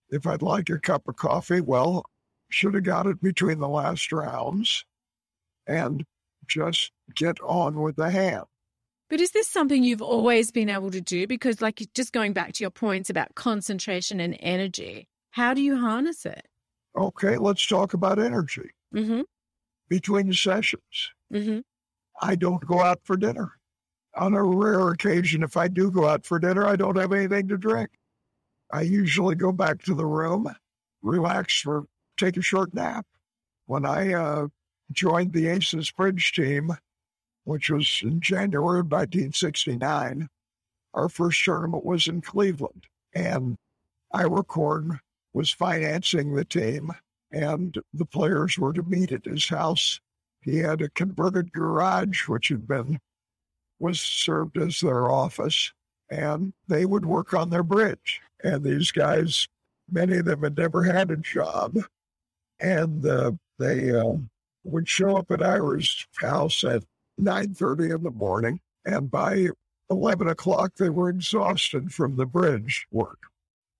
if 0.09 0.27
I'd 0.27 0.41
like 0.41 0.69
a 0.69 0.79
cup 0.79 1.07
of 1.07 1.15
coffee, 1.15 1.61
well, 1.61 2.05
should 2.49 2.73
have 2.73 2.83
got 2.83 3.07
it 3.07 3.21
between 3.21 3.59
the 3.59 3.67
last 3.67 4.11
rounds 4.11 4.85
and 5.67 6.05
just 6.47 6.91
get 7.15 7.39
on 7.41 7.81
with 7.81 7.95
the 7.95 8.09
hand. 8.09 8.45
But 9.09 9.21
is 9.21 9.31
this 9.31 9.47
something 9.47 9.83
you've 9.83 10.01
always 10.01 10.51
been 10.51 10.69
able 10.69 10.91
to 10.91 11.01
do? 11.01 11.27
Because, 11.27 11.61
like, 11.61 11.81
just 11.93 12.11
going 12.11 12.33
back 12.33 12.53
to 12.53 12.63
your 12.63 12.71
points 12.71 13.09
about 13.09 13.35
concentration 13.35 14.19
and 14.19 14.35
energy, 14.39 15.07
how 15.31 15.53
do 15.53 15.61
you 15.61 15.77
harness 15.77 16.25
it? 16.25 16.47
Okay, 16.97 17.37
let's 17.37 17.65
talk 17.67 17.93
about 17.93 18.19
energy. 18.19 18.71
Mm-hmm. 18.93 19.21
Between 19.89 20.33
sessions, 20.33 21.11
Mm-hmm. 21.33 21.59
I 22.21 22.35
don't 22.35 22.65
go 22.65 22.81
out 22.81 22.99
for 23.03 23.17
dinner. 23.17 23.53
On 24.15 24.33
a 24.33 24.43
rare 24.43 24.89
occasion, 24.89 25.43
if 25.43 25.57
I 25.57 25.67
do 25.67 25.91
go 25.91 26.07
out 26.07 26.25
for 26.25 26.39
dinner, 26.39 26.65
I 26.65 26.75
don't 26.75 26.95
have 26.97 27.11
anything 27.11 27.47
to 27.49 27.57
drink. 27.57 27.89
I 28.71 28.81
usually 28.81 29.35
go 29.35 29.51
back 29.51 29.83
to 29.83 29.93
the 29.93 30.05
room, 30.05 30.47
relax 31.01 31.65
or 31.65 31.85
take 32.17 32.37
a 32.37 32.41
short 32.41 32.73
nap. 32.73 33.05
When 33.65 33.85
I 33.85 34.13
uh, 34.13 34.47
joined 34.91 35.33
the 35.33 35.47
Aces 35.47 35.91
Bridge 35.91 36.31
team, 36.31 36.71
which 37.43 37.69
was 37.69 38.01
in 38.03 38.21
January 38.21 38.79
of 38.79 38.91
1969, 38.91 40.29
our 40.93 41.09
first 41.09 41.43
tournament 41.43 41.85
was 41.85 42.07
in 42.07 42.21
Cleveland. 42.21 42.85
And 43.13 43.57
Ira 44.11 44.43
Corn 44.43 44.99
was 45.33 45.51
financing 45.51 46.33
the 46.33 46.45
team, 46.45 46.91
and 47.31 47.77
the 47.93 48.05
players 48.05 48.57
were 48.57 48.73
to 48.73 48.83
meet 48.83 49.11
at 49.11 49.25
his 49.25 49.47
house. 49.47 49.99
He 50.45 50.59
had 50.59 50.81
a 50.81 50.89
converted 50.89 51.51
garage, 51.51 52.27
which 52.27 52.49
had 52.49 52.67
been 52.67 52.99
was 53.79 53.99
served 53.99 54.57
as 54.57 54.79
their 54.79 55.09
office, 55.09 55.73
and 56.09 56.53
they 56.67 56.85
would 56.85 57.05
work 57.05 57.33
on 57.33 57.49
their 57.49 57.63
bridge. 57.63 58.21
And 58.43 58.63
these 58.63 58.91
guys, 58.91 59.47
many 59.91 60.17
of 60.17 60.25
them 60.25 60.43
had 60.43 60.55
never 60.55 60.83
had 60.83 61.09
a 61.09 61.17
job, 61.17 61.79
and 62.59 63.03
uh, 63.05 63.31
they 63.57 63.91
uh, 63.91 64.13
would 64.63 64.87
show 64.87 65.17
up 65.17 65.31
at 65.31 65.41
Ira's 65.41 66.05
house 66.17 66.63
at 66.63 66.83
nine 67.17 67.55
thirty 67.55 67.89
in 67.89 68.03
the 68.03 68.11
morning, 68.11 68.59
and 68.85 69.09
by 69.09 69.47
eleven 69.89 70.27
o'clock 70.27 70.75
they 70.75 70.89
were 70.89 71.09
exhausted 71.09 71.91
from 71.91 72.17
the 72.17 72.27
bridge 72.27 72.85
work. 72.91 73.19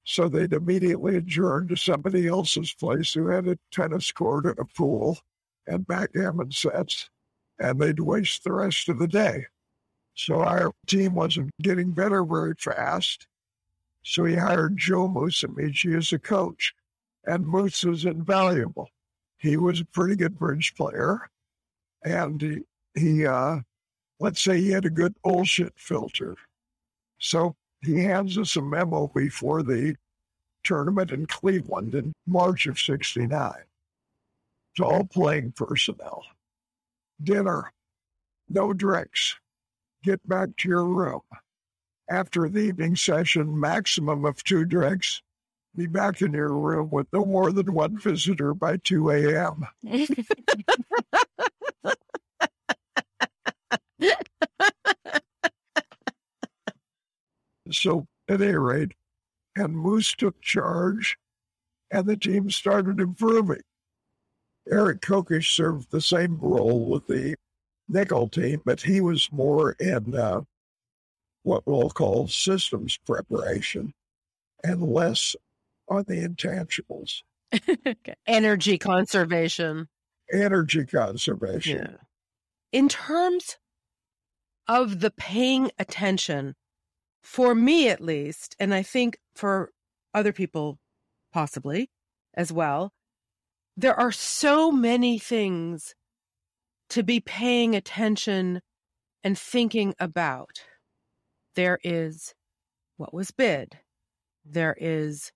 So 0.04 0.28
they'd 0.28 0.54
immediately 0.54 1.16
adjourn 1.16 1.68
to 1.68 1.76
somebody 1.76 2.28
else's 2.28 2.74
place 2.74 3.14
who 3.14 3.28
had 3.28 3.48
a 3.48 3.60
tennis 3.72 4.12
court 4.12 4.46
and 4.46 4.58
a 4.58 4.66
pool 4.66 5.20
and 5.68 5.88
backgammon 5.88 6.52
sets, 6.52 7.10
and 7.60 7.80
they'd 7.80 8.00
waste 8.00 8.44
the 8.44 8.54
rest 8.54 8.90
of 8.90 9.00
the 9.00 9.08
day. 9.08 9.46
So 10.14 10.42
our 10.42 10.72
team 10.88 11.14
wasn't 11.14 11.52
getting 11.62 11.92
better 11.92 12.24
very 12.24 12.54
fast. 12.58 13.28
So 14.04 14.26
he 14.26 14.36
hired 14.36 14.78
Joe 14.78 15.10
Musumeci 15.10 15.98
as 15.98 16.14
a 16.14 16.20
coach, 16.20 16.74
and 17.26 17.48
Moose 17.48 17.84
was 17.84 18.06
invaluable. 18.06 18.90
He 19.38 19.58
was 19.58 19.82
a 19.82 19.86
pretty 19.86 20.16
good 20.16 20.38
bridge 20.38 20.76
player, 20.76 21.28
and 22.04 22.42
he, 22.42 22.62
he 22.94 23.26
uh, 23.26 23.60
let's 24.20 24.42
say 24.42 24.62
he 24.62 24.70
had 24.70 24.86
a 24.86 24.90
good 24.90 25.16
bullshit 25.24 25.74
filter. 25.76 26.36
So 27.20 27.56
he 27.82 28.04
hands 28.04 28.38
us 28.38 28.56
a 28.56 28.62
memo 28.62 29.08
before 29.08 29.64
the 29.64 29.96
tournament 30.64 31.12
in 31.12 31.26
Cleveland 31.26 31.96
in 31.96 32.14
March 32.26 32.68
of 32.68 32.80
69 32.80 33.54
to 34.76 34.86
all 34.86 35.06
playing 35.06 35.54
personnel. 35.54 36.24
Dinner, 37.22 37.72
no 38.50 38.74
drinks. 38.74 39.36
Get 40.04 40.28
back 40.28 40.50
to 40.58 40.70
your 40.70 40.86
room. 40.86 41.22
After 42.10 42.48
the 42.48 42.60
evening 42.60 42.96
session, 42.96 43.60
maximum 43.60 44.26
of 44.26 44.44
two 44.44 44.66
drinks. 44.66 45.22
Be 45.76 45.88
back 45.88 46.22
in 46.22 46.34
your 46.34 46.54
room 46.54 46.90
with 46.90 47.08
no 47.12 47.26
more 47.26 47.52
than 47.52 47.74
one 47.74 47.98
visitor 47.98 48.54
by 48.54 48.78
2 48.78 49.10
a.m. 49.10 49.66
So, 57.72 58.08
at 58.30 58.42
any 58.42 58.54
rate, 58.54 58.94
and 59.56 59.76
Moose 59.76 60.14
took 60.14 60.40
charge, 60.40 61.18
and 61.90 62.06
the 62.06 62.16
team 62.16 62.52
started 62.52 63.00
improving. 63.00 63.62
Eric 64.72 65.02
Kokish 65.02 65.56
served 65.56 65.92
the 65.92 66.02
same 66.02 66.38
role 66.42 66.90
with 66.90 67.08
the 67.08 67.36
Nickell 67.88 68.28
team, 68.28 68.62
but 68.66 68.82
he 68.82 69.00
was 69.02 69.32
more 69.32 69.74
in 69.74 70.16
uh, 70.16 70.42
what 71.44 71.64
we'll 71.66 71.92
call 71.92 72.28
systems 72.28 72.98
preparation 73.06 73.94
and 74.64 74.82
less 74.82 75.36
on 75.88 76.06
the 76.08 76.28
intangibles, 76.28 77.22
okay. 77.54 78.16
Energy 78.26 78.78
conservation. 78.78 79.88
energy 80.32 80.86
conservation. 80.86 81.78
Yeah. 81.78 81.98
In 82.72 82.90
terms 82.90 83.58
of 84.68 85.00
the 85.00 85.12
paying 85.12 85.70
attention, 85.78 86.56
for 87.22 87.54
me 87.54 87.90
at 87.90 88.02
least, 88.02 88.56
and 88.60 88.74
I 88.74 88.82
think 88.82 89.18
for 89.36 89.72
other 90.14 90.34
people 90.34 90.80
possibly 91.32 91.90
as 92.34 92.52
well, 92.52 92.92
there 93.78 94.00
are 94.00 94.12
so 94.12 94.72
many 94.72 95.20
things 95.20 95.96
to 96.90 97.04
be 97.04 97.20
paying 97.20 97.76
attention 97.76 98.62
and 99.24 99.38
thinking 99.38 99.94
about. 100.00 100.62
There 101.56 101.80
is 101.84 102.34
what 102.98 103.14
was 103.14 103.32
bid. 103.32 103.80
There 104.46 104.76
is 104.80 105.32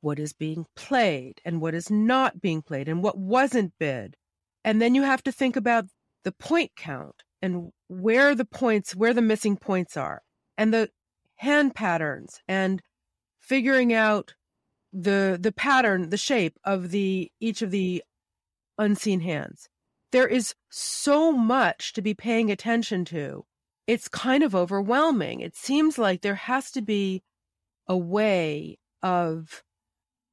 what 0.00 0.18
is 0.18 0.32
being 0.32 0.66
played 0.76 1.40
and 1.44 1.60
what 1.60 1.74
is 1.74 1.90
not 1.90 2.40
being 2.40 2.62
played 2.62 2.88
and 2.88 3.02
what 3.02 3.18
wasn't 3.18 3.72
bid. 3.78 4.16
And 4.64 4.80
then 4.80 4.94
you 4.94 5.02
have 5.02 5.22
to 5.24 5.32
think 5.32 5.56
about 5.56 5.86
the 6.24 6.32
point 6.32 6.72
count 6.76 7.22
and 7.42 7.70
where 7.88 8.34
the 8.34 8.44
points, 8.44 8.94
where 8.94 9.12
the 9.12 9.22
missing 9.22 9.56
points 9.56 9.96
are 9.96 10.22
and 10.56 10.72
the 10.72 10.90
hand 11.36 11.74
patterns 11.74 12.40
and 12.48 12.80
figuring 13.40 13.92
out 13.92 14.34
the 14.94 15.36
the 15.40 15.52
pattern, 15.52 16.10
the 16.10 16.16
shape 16.16 16.58
of 16.64 16.90
the 16.90 17.30
each 17.40 17.60
of 17.60 17.70
the 17.70 18.02
unseen 18.78 19.20
hands. 19.20 19.68
There 20.12 20.28
is 20.28 20.54
so 20.70 21.32
much 21.32 21.92
to 21.94 22.02
be 22.02 22.14
paying 22.14 22.50
attention 22.50 23.04
to. 23.06 23.44
It's 23.86 24.08
kind 24.08 24.44
of 24.44 24.54
overwhelming. 24.54 25.40
It 25.40 25.56
seems 25.56 25.98
like 25.98 26.22
there 26.22 26.36
has 26.36 26.70
to 26.70 26.82
be 26.82 27.22
a 27.88 27.96
way 27.96 28.78
of 29.02 29.64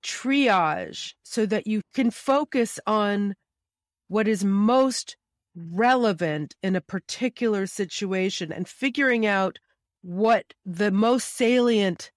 triage 0.03 1.15
so 1.23 1.45
that 1.47 1.67
you 1.67 1.81
can 1.93 2.11
focus 2.11 2.79
on 2.85 3.35
what 4.07 4.27
is 4.27 4.43
most 4.43 5.17
relevant 5.55 6.55
in 6.61 6.75
a 6.75 6.81
particular 6.81 7.65
situation 7.67 8.51
and 8.51 8.67
figuring 8.67 9.25
out 9.25 9.57
what 10.01 10.53
the 10.65 10.91
most 10.91 11.35
salient 11.35 12.11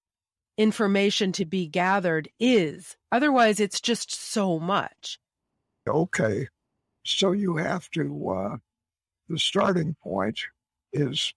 information 0.56 1.32
to 1.32 1.44
be 1.44 1.66
gathered 1.66 2.28
is. 2.38 2.96
Otherwise, 3.10 3.60
it's 3.60 3.80
just 3.80 4.12
so 4.14 4.58
much. 4.58 5.18
Okay. 5.86 6.48
So 7.04 7.32
you 7.32 7.56
have 7.56 7.90
to, 7.90 8.28
uh, 8.28 8.56
the 9.28 9.38
starting 9.38 9.94
point 10.02 10.40
is 10.92 11.34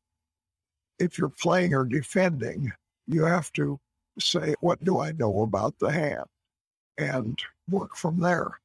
if 1.00 1.18
you're 1.18 1.30
playing 1.30 1.74
or 1.74 1.86
defending, 1.86 2.72
you 3.08 3.24
have 3.24 3.52
to 3.54 3.80
say, 4.20 4.56
what 4.62 4.84
do 4.84 5.00
I 5.00 5.12
know 5.12 5.42
about 5.42 5.78
the 5.80 5.92
hand? 5.92 6.26
And 6.98 7.40
work 7.70 7.96
from 7.96 8.20
there. 8.20 8.60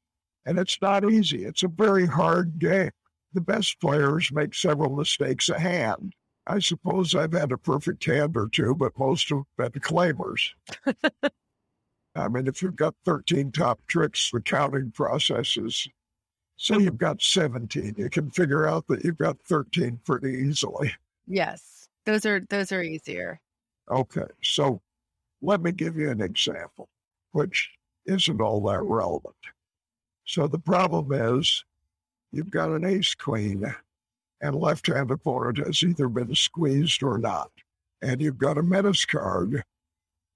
And 0.46 0.58
it's 0.58 0.78
not 0.80 1.08
easy. 1.10 1.44
It's 1.44 1.62
a 1.62 1.68
very 1.68 2.06
hard 2.06 2.58
game. 2.58 2.90
The 3.34 3.40
best 3.40 3.80
players 3.80 4.30
make 4.32 4.54
several 4.54 4.96
mistakes 4.96 5.48
a 5.48 5.58
hand. 5.58 6.14
I 6.46 6.58
suppose 6.58 7.14
I've 7.14 7.32
had 7.32 7.52
a 7.52 7.58
perfect 7.58 8.04
hand 8.04 8.36
or 8.36 8.48
two, 8.48 8.74
but 8.74 8.98
most 8.98 9.30
of 9.30 9.38
them 9.38 9.46
have 9.58 9.72
been 9.72 9.82
claimers. 9.82 10.50
I 12.14 12.28
mean, 12.28 12.46
if 12.46 12.62
you've 12.62 12.76
got 12.76 12.94
13 13.04 13.52
top 13.52 13.80
tricks, 13.86 14.30
the 14.32 14.40
counting 14.40 14.90
process 14.90 15.56
is 15.56 15.88
so 16.56 16.74
mm-hmm. 16.74 16.84
you've 16.84 16.98
got 16.98 17.22
17. 17.22 17.94
You 17.96 18.10
can 18.10 18.30
figure 18.30 18.68
out 18.68 18.86
that 18.86 19.04
you've 19.04 19.18
got 19.18 19.40
13 19.42 19.98
pretty 20.04 20.32
easily. 20.48 20.94
Yes. 21.26 21.88
Those 22.04 22.26
are 22.26 22.40
those 22.50 22.72
are 22.72 22.82
easier. 22.82 23.40
Okay. 23.90 24.26
So 24.42 24.80
let 25.40 25.60
me 25.60 25.72
give 25.72 25.96
you 25.96 26.10
an 26.10 26.20
example, 26.20 26.88
which 27.32 27.70
isn't 28.06 28.40
all 28.40 28.60
that 28.62 28.82
relevant. 28.82 29.34
So 30.24 30.46
the 30.46 30.58
problem 30.58 31.12
is 31.12 31.64
you've 32.30 32.50
got 32.50 32.70
an 32.70 32.84
ace 32.84 33.14
queen 33.14 33.74
and 34.42 34.56
left 34.56 34.88
hand 34.88 35.10
opponent 35.10 35.64
has 35.64 35.82
either 35.82 36.08
been 36.08 36.34
squeezed 36.34 37.02
or 37.02 37.16
not. 37.16 37.50
And 38.02 38.20
you've 38.20 38.38
got 38.38 38.58
a 38.58 38.62
menace 38.62 39.04
card. 39.04 39.62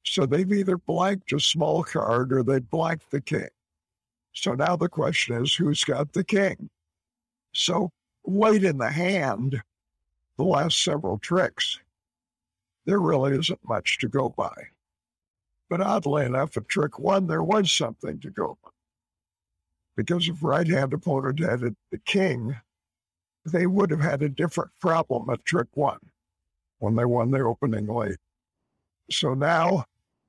So 0.04 0.24
they've 0.24 0.50
either 0.50 0.78
blanked 0.78 1.32
a 1.32 1.40
small 1.40 1.82
card 1.82 2.32
or 2.32 2.44
they 2.44 2.60
blanked 2.60 3.10
the 3.10 3.20
king. 3.20 3.48
So 4.32 4.52
now 4.52 4.76
the 4.76 4.88
question 4.88 5.42
is 5.42 5.54
who's 5.54 5.82
got 5.82 6.12
the 6.12 6.22
king? 6.22 6.70
So 7.52 7.90
late 8.24 8.62
in 8.62 8.78
the 8.78 8.90
hand, 8.90 9.60
the 10.36 10.44
last 10.44 10.84
several 10.84 11.18
tricks, 11.18 11.80
there 12.84 13.00
really 13.00 13.36
isn't 13.36 13.68
much 13.68 13.98
to 13.98 14.08
go 14.08 14.28
by. 14.28 14.68
But 15.68 15.80
oddly 15.80 16.24
enough, 16.24 16.56
at 16.56 16.68
trick 16.68 17.00
one, 17.00 17.26
there 17.26 17.42
was 17.42 17.72
something 17.72 18.20
to 18.20 18.30
go 18.30 18.56
by. 18.62 18.70
Because 19.96 20.28
if 20.28 20.44
right 20.44 20.68
hand 20.68 20.92
opponent 20.92 21.40
had 21.40 21.60
the 21.60 21.98
king, 22.04 22.54
they 23.46 23.66
would 23.66 23.90
have 23.90 24.00
had 24.00 24.22
a 24.22 24.28
different 24.28 24.70
problem 24.80 25.30
at 25.30 25.44
trick 25.44 25.68
one 25.74 26.00
when 26.78 26.96
they 26.96 27.04
won 27.04 27.30
the 27.30 27.40
opening 27.40 27.86
lead. 27.86 28.16
So 29.10 29.34
now 29.34 29.84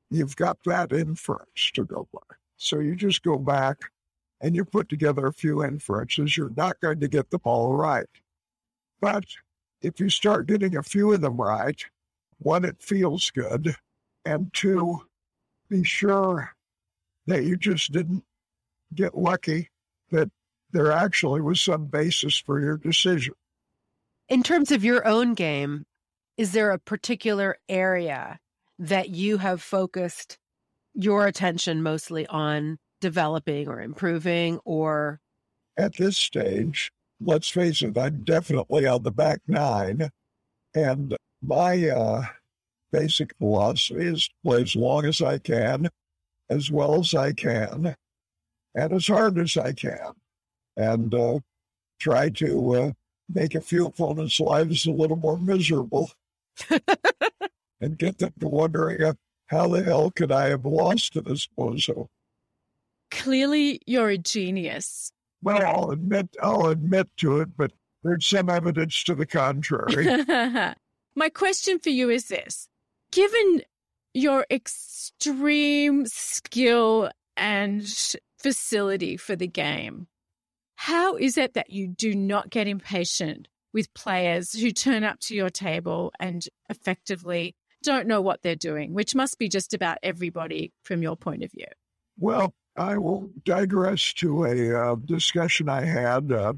you've 0.09 0.35
got 0.35 0.57
that 0.65 0.91
inference 0.91 1.71
to 1.73 1.83
go 1.83 2.07
by. 2.13 2.35
So 2.57 2.79
you 2.79 2.95
just 2.95 3.23
go 3.23 3.37
back 3.37 3.77
and 4.41 4.55
you 4.55 4.63
put 4.63 4.87
together 4.87 5.27
a 5.27 5.33
few 5.33 5.63
inferences. 5.63 6.37
You're 6.37 6.53
not 6.55 6.79
going 6.79 6.99
to 6.99 7.07
get 7.07 7.29
them 7.29 7.41
all 7.43 7.73
right. 7.73 8.07
But 9.01 9.25
if 9.81 9.99
you 9.99 10.09
start 10.09 10.47
getting 10.47 10.77
a 10.77 10.83
few 10.83 11.13
of 11.13 11.21
them 11.21 11.37
right, 11.37 11.83
one, 12.39 12.65
it 12.65 12.81
feels 12.81 13.31
good, 13.31 13.75
and 14.25 14.53
two, 14.53 15.01
be 15.69 15.83
sure 15.83 16.53
that 17.25 17.43
you 17.43 17.57
just 17.57 17.91
didn't 17.91 18.23
get 18.93 19.17
lucky 19.17 19.69
there 20.71 20.91
actually 20.91 21.41
was 21.41 21.61
some 21.61 21.85
basis 21.85 22.37
for 22.37 22.59
your 22.59 22.77
decision. 22.77 23.33
In 24.29 24.43
terms 24.43 24.71
of 24.71 24.83
your 24.83 25.07
own 25.07 25.33
game, 25.33 25.85
is 26.35 26.51
there 26.51 26.71
a 26.71 26.79
particular 26.79 27.57
area 27.69 28.39
that 28.77 29.09
you 29.09 29.37
have 29.37 29.61
focused 29.61 30.37
your 30.93 31.25
attention 31.25 31.81
mostly 31.81 32.27
on 32.27 32.77
developing 32.99 33.67
or 33.67 33.81
improving 33.81 34.59
or? 34.65 35.21
At 35.77 35.95
this 35.95 36.17
stage, 36.17 36.91
let's 37.21 37.49
face 37.49 37.81
it, 37.81 37.97
I'm 37.97 38.23
definitely 38.23 38.85
on 38.85 39.03
the 39.03 39.11
back 39.11 39.39
nine. 39.47 40.09
And 40.75 41.15
my 41.41 41.87
uh, 41.87 42.25
basic 42.91 43.35
philosophy 43.37 44.05
is 44.05 44.27
to 44.27 44.33
play 44.43 44.61
as 44.61 44.75
long 44.75 45.05
as 45.05 45.21
I 45.21 45.37
can, 45.37 45.89
as 46.49 46.69
well 46.69 46.99
as 46.99 47.13
I 47.13 47.31
can, 47.31 47.95
and 48.75 48.93
as 48.93 49.07
hard 49.07 49.37
as 49.39 49.55
I 49.55 49.71
can 49.71 50.13
and 50.77 51.13
uh, 51.13 51.39
try 51.99 52.29
to 52.29 52.75
uh, 52.75 52.91
make 53.27 53.55
a 53.55 53.61
few 53.61 53.85
opponents' 53.87 54.39
lives 54.39 54.85
a 54.85 54.91
little 54.91 55.17
more 55.17 55.37
miserable 55.37 56.11
and 57.81 57.97
get 57.97 58.19
them 58.19 58.33
to 58.39 58.47
wondering 58.47 59.03
uh, 59.03 59.13
how 59.47 59.67
the 59.67 59.83
hell 59.83 60.11
could 60.11 60.31
I 60.31 60.49
have 60.49 60.65
lost 60.65 61.13
to 61.13 61.21
this 61.21 61.47
bozo? 61.57 62.07
Clearly, 63.11 63.81
you're 63.85 64.09
a 64.09 64.17
genius. 64.17 65.11
Well, 65.41 65.63
I'll 65.65 65.91
admit, 65.91 66.35
I'll 66.41 66.67
admit 66.67 67.09
to 67.17 67.41
it, 67.41 67.49
but 67.57 67.71
there's 68.03 68.25
some 68.25 68.49
evidence 68.49 69.03
to 69.05 69.15
the 69.15 69.25
contrary. 69.25 70.05
My 71.15 71.29
question 71.29 71.79
for 71.79 71.89
you 71.89 72.09
is 72.09 72.27
this: 72.27 72.67
Given 73.11 73.61
your 74.13 74.45
extreme 74.51 76.05
skill 76.05 77.09
and 77.37 77.87
facility 78.37 79.15
for 79.15 79.35
the 79.35 79.47
game, 79.47 80.07
how 80.77 81.15
is 81.15 81.37
it 81.39 81.55
that 81.55 81.71
you 81.71 81.87
do 81.87 82.13
not 82.13 82.51
get 82.51 82.67
impatient 82.67 83.47
with 83.73 83.91
players 83.95 84.53
who 84.53 84.71
turn 84.71 85.03
up 85.03 85.19
to 85.19 85.35
your 85.35 85.49
table 85.49 86.13
and 86.19 86.47
effectively 86.69 87.55
don't 87.81 88.07
know 88.07 88.21
what 88.21 88.43
they're 88.43 88.55
doing, 88.55 88.93
which 88.93 89.15
must 89.15 89.39
be 89.39 89.49
just 89.49 89.73
about 89.73 89.97
everybody 90.03 90.71
from 90.83 91.01
your 91.01 91.17
point 91.17 91.43
of 91.43 91.51
view? 91.51 91.65
Well, 92.19 92.53
I 92.77 92.99
will 92.99 93.27
digress 93.43 94.13
to 94.13 94.45
a 94.45 94.91
uh, 94.91 94.95
discussion 95.03 95.67
I 95.67 95.83
had 95.83 96.31
uh, 96.31 96.53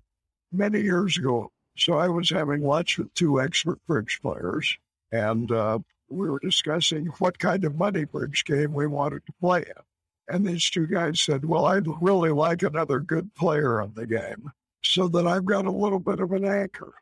many 0.52 0.82
years 0.82 1.18
ago. 1.18 1.50
So 1.78 1.94
I 1.94 2.10
was 2.10 2.30
having 2.30 2.62
lunch 2.62 2.98
with 2.98 3.14
two 3.14 3.40
expert 3.40 3.80
bridge 3.88 4.20
players, 4.22 4.78
and 5.14 5.50
uh, 5.50 5.80
we 6.10 6.30
were 6.30 6.40
discussing 6.40 7.06
what 7.20 7.40
kind 7.40 7.64
of 7.64 7.78
money 7.78 8.04
bridge 8.04 8.44
game 8.44 8.74
we 8.74 8.86
wanted 8.86 9.26
to 9.28 9.34
play 9.40 9.60
in. 9.62 9.84
And 10.30 10.46
these 10.46 10.70
two 10.70 10.86
guys 10.86 11.20
said, 11.20 11.46
Well, 11.46 11.66
I'd 11.66 11.88
really 12.02 12.30
like 12.30 12.62
another 12.62 13.00
good 13.00 13.34
player 13.34 13.82
on 13.82 13.94
the 13.96 14.06
game 14.06 14.52
so 14.84 15.08
that 15.10 15.28
I've 15.28 15.46
got 15.46 15.66
a 15.66 15.72
little 15.72 16.00
bit 16.00 16.20
of 16.20 16.32
an 16.32 16.46
anchor. 16.46 16.94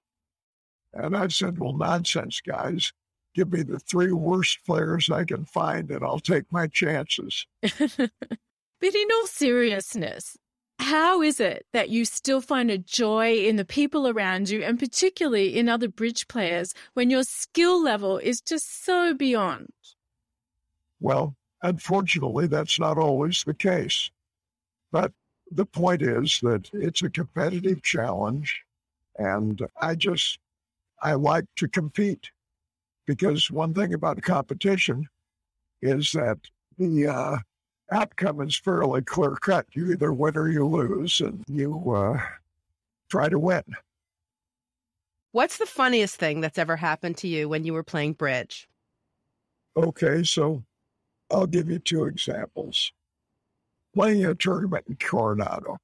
And 0.94 1.16
I 1.16 1.28
said, 1.28 1.60
Well, 1.60 1.74
nonsense, 1.74 2.42
guys. 2.42 2.94
Give 3.36 3.52
me 3.52 3.62
the 3.62 3.80
three 3.80 4.14
worst 4.14 4.60
players 4.66 5.12
I 5.12 5.24
can 5.24 5.46
find 5.46 5.92
and 5.92 6.04
I'll 6.04 6.20
take 6.20 6.52
my 6.52 6.66
chances. 6.66 7.46
but 7.62 8.10
in 8.82 9.08
all 9.14 9.28
seriousness, 9.28 10.38
how 10.80 11.22
is 11.22 11.40
it 11.40 11.66
that 11.74 11.90
you 11.90 12.06
still 12.06 12.42
find 12.42 12.72
a 12.72 12.78
joy 12.80 13.36
in 13.36 13.56
the 13.58 13.66
people 13.66 14.08
around 14.08 14.50
you 14.50 14.64
and 14.64 14.80
particularly 14.80 15.56
in 15.56 15.70
other 15.70 15.88
bridge 15.88 16.28
players 16.28 16.74
when 16.94 17.12
your 17.12 17.24
skill 17.24 17.84
level 17.84 18.18
is 18.18 18.42
just 18.42 18.84
so 18.86 19.14
beyond? 19.14 19.70
Well, 21.00 21.36
Unfortunately, 21.62 22.48
that's 22.48 22.80
not 22.80 22.98
always 22.98 23.44
the 23.44 23.54
case. 23.54 24.12
But 24.92 25.12
the 25.52 25.66
point 25.66 26.02
is 26.02 26.40
that 26.42 26.70
it's 26.74 27.02
a 27.02 27.10
competitive 27.10 27.82
challenge, 27.82 28.64
and 29.18 29.66
I 29.82 29.96
just, 29.96 30.40
I 31.02 31.14
like 31.14 31.46
to 31.58 31.68
compete 31.68 32.32
because 33.06 33.50
one 33.50 33.74
thing 33.74 33.94
about 33.94 34.22
competition 34.22 35.08
is 35.82 36.12
that 36.12 36.38
the 36.78 37.08
uh, 37.08 37.38
outcome 37.92 38.42
is 38.42 38.56
fairly 38.56 39.02
clear 39.02 39.36
cut. 39.42 39.66
You 39.74 39.92
either 39.92 40.14
win 40.14 40.38
or 40.38 40.50
you 40.50 40.66
lose, 40.68 41.22
and 41.22 41.44
you 41.48 41.92
uh, 41.92 42.20
try 43.10 43.30
to 43.30 43.40
win. 43.40 43.64
What's 45.32 45.58
the 45.58 45.66
funniest 45.66 46.16
thing 46.16 46.42
that's 46.42 46.58
ever 46.58 46.76
happened 46.76 47.18
to 47.18 47.28
you 47.28 47.48
when 47.48 47.64
you 47.64 47.74
were 47.74 47.84
playing 47.84 48.14
bridge? 48.14 48.68
Okay, 49.76 50.24
so 50.24 50.64
I'll 51.30 51.48
give 51.48 51.70
you 51.70 51.80
two 51.80 52.06
examples. 52.06 52.92
Playing 53.94 54.26
a 54.26 54.36
tournament 54.36 54.86
in 54.88 54.96
Coronado, 54.96 55.78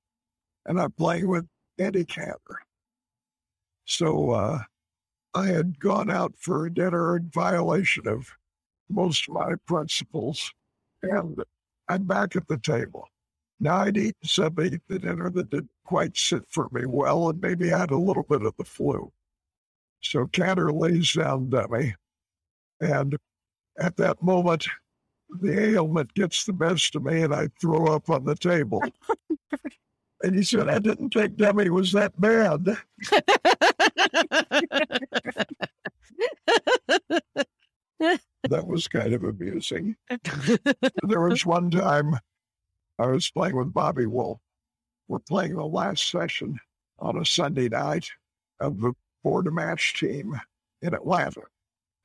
and 0.66 0.80
I'm 0.80 0.92
playing 0.92 1.28
with 1.28 1.48
Eddie 1.80 2.06
Kantar. 2.06 2.58
So 3.86 4.32
uh, 4.32 4.60
I 5.34 5.48
had 5.48 5.80
gone 5.80 6.12
out 6.12 6.34
for 6.38 6.70
dinner 6.70 7.18
in 7.18 7.30
violation 7.34 8.08
of 8.08 8.30
most 8.90 9.28
of 9.28 9.34
my 9.34 9.56
principles, 9.66 10.54
and 11.02 11.44
I'm 11.90 12.04
back 12.04 12.36
at 12.36 12.48
the 12.48 12.58
table. 12.58 13.08
Now 13.60 13.78
I'd 13.78 13.98
eaten 13.98 14.14
something 14.24 14.74
at 14.74 14.82
the 14.88 15.00
dinner 15.00 15.30
that 15.32 15.50
didn't 15.50 15.70
quite 15.86 16.18
sit 16.18 16.44
for 16.50 16.70
me 16.72 16.86
well, 16.86 17.30
and 17.30 17.42
maybe 17.42 17.70
had 17.70 17.92
a 17.92 17.98
little 17.98 18.24
bit 18.24 18.44
of 18.44 18.54
the 18.58 18.64
flu. 18.64 19.12
So 20.02 20.26
Kantar 20.28 20.72
lays 20.72 21.14
down 21.14 21.50
dummy, 21.50 21.96
and 22.80 23.18
at 23.80 23.98
that 23.98 24.22
moment, 24.22 24.68
the 25.42 25.74
ailment 25.76 26.14
gets 26.14 26.46
the 26.46 26.54
best 26.54 26.96
of 26.96 27.04
me, 27.04 27.22
and 27.22 27.34
I 27.34 27.50
throw 27.60 27.88
up 27.88 28.10
on 28.10 28.26
the 28.26 28.36
table. 28.36 28.82
and 30.24 30.36
he 30.36 30.44
said, 30.44 30.70
"I 30.70 30.80
didn't 30.80 31.14
think 31.14 31.36
dummy 31.38 31.70
was 31.70 31.92
that 31.92 32.20
bad." 32.20 32.66
that 38.50 38.68
was 38.68 38.88
kind 38.88 39.14
of 39.14 39.24
amusing. 39.24 39.96
there 41.04 41.22
was 41.22 41.46
one 41.46 41.72
time 41.72 42.18
I 43.00 43.08
was 43.08 43.30
playing 43.30 43.56
with 43.56 43.74
Bobby 43.74 44.06
Wolff. 44.06 44.40
We're 45.08 45.20
playing 45.20 45.56
the 45.56 45.66
last 45.66 46.10
session 46.10 46.60
on 47.00 47.18
a 47.18 47.26
Sunday 47.26 47.70
night 47.70 48.08
of 48.60 48.80
the 48.80 48.94
Board-a-Match 49.24 50.00
team 50.00 50.40
in 50.82 50.94
Atlanta 50.94 51.42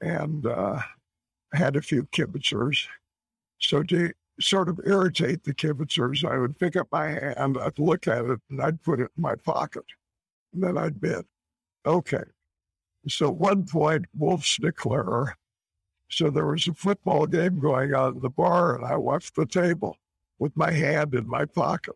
and 0.00 0.46
uh, 0.46 0.80
had 1.52 1.76
a 1.76 1.82
few 1.82 2.04
kibitzers. 2.04 2.86
So 3.60 3.82
to 3.84 4.12
sort 4.40 4.68
of 4.68 4.80
irritate 4.84 5.44
the 5.44 5.54
kibitzers, 5.54 6.28
I 6.28 6.38
would 6.38 6.58
pick 6.58 6.76
up 6.76 6.88
my 6.92 7.08
hand, 7.08 7.58
I'd 7.58 7.78
look 7.78 8.06
at 8.06 8.24
it, 8.24 8.40
and 8.50 8.62
I'd 8.62 8.82
put 8.82 9.00
it 9.00 9.10
in 9.16 9.22
my 9.22 9.34
pocket. 9.34 9.84
And 10.52 10.62
then 10.62 10.78
I'd 10.78 11.00
bid. 11.00 11.24
Okay. 11.84 12.24
So 13.08 13.28
at 13.28 13.36
one 13.36 13.66
point, 13.66 14.06
Wolff's 14.16 14.56
declarer 14.56 15.34
so 16.10 16.30
there 16.30 16.46
was 16.46 16.66
a 16.66 16.74
football 16.74 17.26
game 17.26 17.60
going 17.60 17.94
on 17.94 18.16
in 18.16 18.20
the 18.20 18.30
bar, 18.30 18.74
and 18.74 18.84
I 18.84 18.96
left 18.96 19.36
the 19.36 19.46
table 19.46 19.96
with 20.38 20.56
my 20.56 20.70
hand 20.70 21.14
in 21.14 21.28
my 21.28 21.44
pocket. 21.44 21.94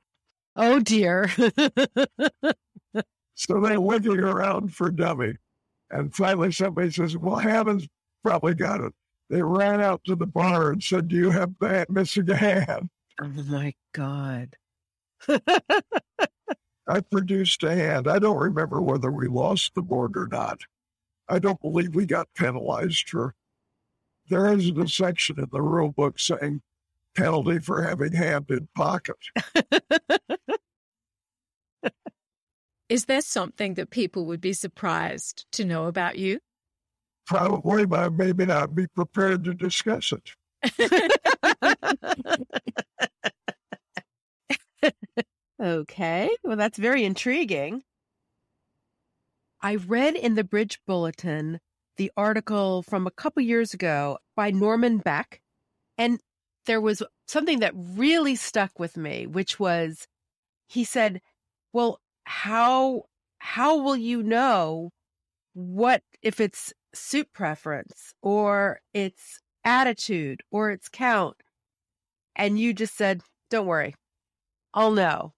Oh, 0.54 0.80
dear. 0.80 1.28
so 3.34 3.60
they 3.60 3.76
looking 3.76 4.20
around 4.20 4.74
for 4.74 4.90
dummy. 4.90 5.36
And 5.90 6.14
finally, 6.14 6.52
somebody 6.52 6.90
says, 6.90 7.16
Well, 7.16 7.36
Hammond's 7.36 7.88
probably 8.22 8.54
got 8.54 8.80
it. 8.80 8.92
They 9.32 9.42
ran 9.42 9.80
out 9.80 10.04
to 10.04 10.14
the 10.14 10.26
bar 10.26 10.72
and 10.72 10.82
said, 10.82 11.08
Do 11.08 11.16
you 11.16 11.30
have 11.30 11.54
that 11.60 11.88
Mr. 11.88 12.28
a 12.28 12.36
hand? 12.36 12.90
Oh, 13.18 13.28
my 13.28 13.72
God. 13.94 14.58
I 16.86 17.00
produced 17.10 17.62
a 17.62 17.74
hand. 17.74 18.08
I 18.08 18.18
don't 18.18 18.36
remember 18.36 18.82
whether 18.82 19.10
we 19.10 19.28
lost 19.28 19.74
the 19.74 19.80
board 19.80 20.18
or 20.18 20.28
not. 20.30 20.60
I 21.30 21.38
don't 21.38 21.62
believe 21.62 21.94
we 21.94 22.04
got 22.04 22.28
penalized 22.34 23.08
for 23.08 23.34
there 24.28 24.52
isn't 24.52 24.78
a 24.78 24.86
section 24.86 25.38
in 25.38 25.48
the 25.50 25.62
rule 25.62 25.92
book 25.92 26.18
saying 26.18 26.60
penalty 27.16 27.58
for 27.58 27.84
having 27.84 28.12
hand 28.12 28.50
in 28.50 28.68
pocket. 28.76 29.16
Is 32.90 33.06
there 33.06 33.22
something 33.22 33.72
that 33.74 33.88
people 33.88 34.26
would 34.26 34.42
be 34.42 34.52
surprised 34.52 35.46
to 35.52 35.64
know 35.64 35.86
about 35.86 36.18
you? 36.18 36.40
Probably, 37.26 37.86
I 37.96 38.08
maybe 38.08 38.46
not 38.46 38.74
be 38.74 38.86
prepared 38.88 39.44
to 39.44 39.54
discuss 39.54 40.12
it. 40.12 40.34
okay, 45.62 46.30
well, 46.42 46.56
that's 46.56 46.78
very 46.78 47.04
intriguing. 47.04 47.82
I 49.60 49.76
read 49.76 50.16
in 50.16 50.34
the 50.34 50.44
Bridge 50.44 50.80
Bulletin 50.86 51.60
the 51.96 52.10
article 52.16 52.82
from 52.82 53.06
a 53.06 53.12
couple 53.12 53.42
years 53.42 53.74
ago 53.74 54.18
by 54.34 54.50
Norman 54.50 54.98
Beck. 54.98 55.40
And 55.98 56.20
there 56.66 56.80
was 56.80 57.02
something 57.26 57.60
that 57.60 57.72
really 57.76 58.34
stuck 58.34 58.78
with 58.78 58.96
me, 58.96 59.26
which 59.26 59.60
was 59.60 60.06
he 60.66 60.84
said, 60.84 61.20
Well, 61.72 62.00
how 62.24 63.04
how 63.38 63.76
will 63.78 63.96
you 63.96 64.22
know 64.22 64.90
what 65.54 66.02
if 66.22 66.40
it's 66.40 66.72
suit 66.94 67.32
preference 67.32 68.14
or 68.22 68.80
it's 68.92 69.40
attitude 69.64 70.42
or 70.50 70.70
it's 70.70 70.88
count? 70.88 71.36
And 72.36 72.58
you 72.58 72.72
just 72.72 72.96
said, 72.96 73.22
Don't 73.50 73.66
worry, 73.66 73.94
I'll 74.74 74.92
know. 74.92 75.32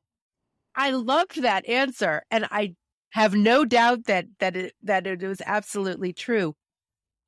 I 0.76 0.90
loved 0.90 1.42
that 1.42 1.68
answer. 1.68 2.22
And 2.30 2.46
I 2.50 2.74
have 3.10 3.34
no 3.34 3.64
doubt 3.64 4.04
that 4.04 4.26
that 4.40 4.56
it 4.56 4.74
that 4.82 5.06
it 5.06 5.22
was 5.22 5.40
absolutely 5.46 6.12
true. 6.12 6.54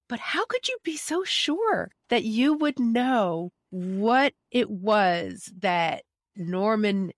But 0.08 0.18
how 0.18 0.44
could 0.46 0.68
you 0.68 0.76
be 0.84 0.96
so 0.96 1.24
sure 1.24 1.90
that 2.10 2.24
you 2.24 2.54
would 2.54 2.78
know 2.78 3.50
what 3.70 4.34
it 4.50 4.70
was 4.70 5.52
that 5.58 6.02
Norman 6.36 7.12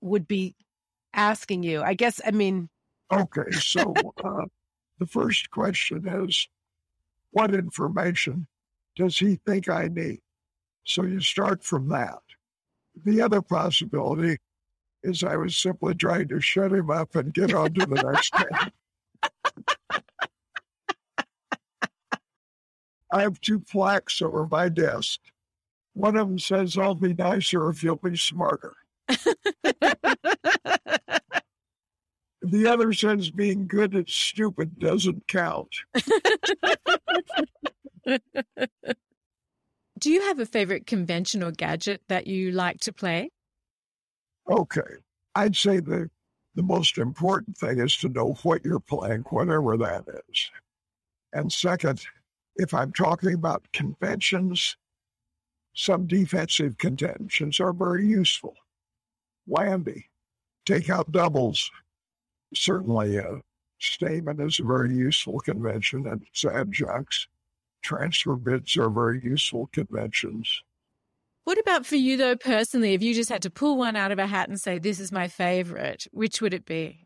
would 0.00 0.26
be 0.26 0.54
asking 1.12 1.62
you? 1.62 1.82
I 1.82 1.94
guess 1.94 2.20
I 2.24 2.30
mean 2.32 2.68
Okay, 3.12 3.50
so 3.52 3.94
uh, 4.24 4.46
the 4.98 5.06
first 5.06 5.50
question 5.50 6.06
is 6.06 6.48
what 7.30 7.54
information 7.54 8.46
does 8.96 9.18
he 9.18 9.36
think 9.46 9.68
I 9.68 9.88
need? 9.88 10.20
So 10.84 11.02
you 11.02 11.20
start 11.20 11.64
from 11.64 11.88
that. 11.88 12.20
The 13.04 13.20
other 13.22 13.42
possibility 13.42 14.38
is 15.02 15.24
I 15.24 15.36
was 15.36 15.56
simply 15.56 15.94
trying 15.94 16.28
to 16.28 16.40
shut 16.40 16.72
him 16.72 16.90
up 16.90 17.16
and 17.16 17.34
get 17.34 17.52
on 17.52 17.74
to 17.74 17.86
the 17.86 18.02
next 18.02 18.34
thing. 18.36 18.72
I 23.10 23.22
have 23.22 23.40
two 23.40 23.60
plaques 23.60 24.22
over 24.22 24.46
my 24.46 24.68
desk. 24.68 25.20
One 25.94 26.16
of 26.16 26.28
them 26.28 26.38
says, 26.38 26.76
I'll 26.76 26.94
be 26.94 27.14
nicer 27.14 27.68
if 27.68 27.82
you'll 27.82 27.96
be 27.96 28.16
smarter. 28.16 28.74
the 32.44 32.66
other 32.68 32.92
says, 32.92 33.30
being 33.30 33.66
good 33.66 33.94
at 33.94 34.08
stupid 34.08 34.78
doesn't 34.78 35.26
count. 35.26 35.74
Do 39.98 40.10
you 40.10 40.22
have 40.22 40.38
a 40.38 40.46
favorite 40.46 40.86
convention 40.86 41.42
or 41.42 41.50
gadget 41.50 42.02
that 42.08 42.26
you 42.26 42.50
like 42.52 42.80
to 42.80 42.92
play? 42.92 43.30
Okay. 44.50 44.82
I'd 45.34 45.56
say 45.56 45.80
the 45.80 46.10
the 46.54 46.62
most 46.62 46.98
important 46.98 47.56
thing 47.56 47.80
is 47.80 47.96
to 47.96 48.08
know 48.08 48.34
what 48.44 48.64
you're 48.64 48.78
playing, 48.78 49.22
whatever 49.22 49.76
that 49.76 50.04
is. 50.28 50.50
And 51.32 51.52
second, 51.52 52.00
if 52.56 52.72
I'm 52.72 52.92
talking 52.92 53.34
about 53.34 53.66
conventions, 53.72 54.76
some 55.74 56.06
defensive 56.06 56.78
conventions 56.78 57.58
are 57.58 57.72
very 57.72 58.06
useful. 58.06 58.54
Landy, 59.48 60.10
take 60.64 60.88
out 60.88 61.10
doubles. 61.10 61.70
Certainly, 62.52 63.16
a 63.16 63.40
statement 63.78 64.40
is 64.40 64.58
a 64.58 64.64
very 64.64 64.94
useful 64.94 65.40
convention 65.40 66.06
and 66.06 66.22
its 66.22 66.44
adjuncts. 66.44 67.28
Transfer 67.82 68.36
bids 68.36 68.76
are 68.76 68.90
very 68.90 69.22
useful 69.22 69.68
conventions. 69.72 70.62
What 71.44 71.58
about 71.58 71.84
for 71.84 71.96
you, 71.96 72.16
though, 72.16 72.36
personally? 72.36 72.94
If 72.94 73.02
you 73.02 73.12
just 73.14 73.28
had 73.28 73.42
to 73.42 73.50
pull 73.50 73.76
one 73.76 73.96
out 73.96 74.12
of 74.12 74.18
a 74.18 74.26
hat 74.26 74.48
and 74.48 74.58
say, 74.58 74.78
this 74.78 74.98
is 74.98 75.12
my 75.12 75.28
favorite, 75.28 76.06
which 76.10 76.40
would 76.40 76.54
it 76.54 76.64
be? 76.64 77.04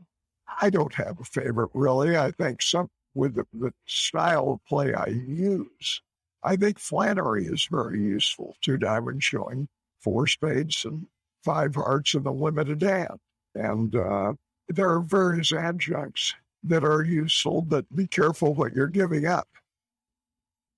I 0.61 0.70
don't 0.70 0.94
have 0.94 1.18
a 1.20 1.24
favorite, 1.24 1.70
really. 1.74 2.16
I 2.16 2.31
think 2.31 2.62
some 2.62 2.88
with 3.14 3.35
the, 3.35 3.44
the 3.53 3.72
style 3.87 4.53
of 4.53 4.64
play 4.66 4.94
I 4.94 5.07
use, 5.07 6.01
I 6.44 6.55
think 6.55 6.79
Flannery 6.79 7.46
is 7.46 7.66
very 7.70 8.01
useful. 8.01 8.55
Two 8.61 8.77
diamonds 8.77 9.24
showing 9.24 9.68
four 10.01 10.29
spades 10.29 10.85
and 10.85 11.07
five 11.44 11.74
hearts 11.74 12.14
and 12.14 12.27
a 12.27 12.31
limited 12.31 12.81
hand. 12.83 13.18
And 13.57 13.96
uh, 13.96 14.35
there 14.68 14.90
are 14.90 15.00
various 15.00 15.52
adjuncts 15.52 16.35
that 16.64 16.85
are 16.85 17.02
useful, 17.02 17.62
but 17.62 17.85
be 17.94 18.07
careful 18.07 18.54
what 18.54 18.74
you're 18.74 18.87
giving 18.88 19.26
up. 19.26 19.48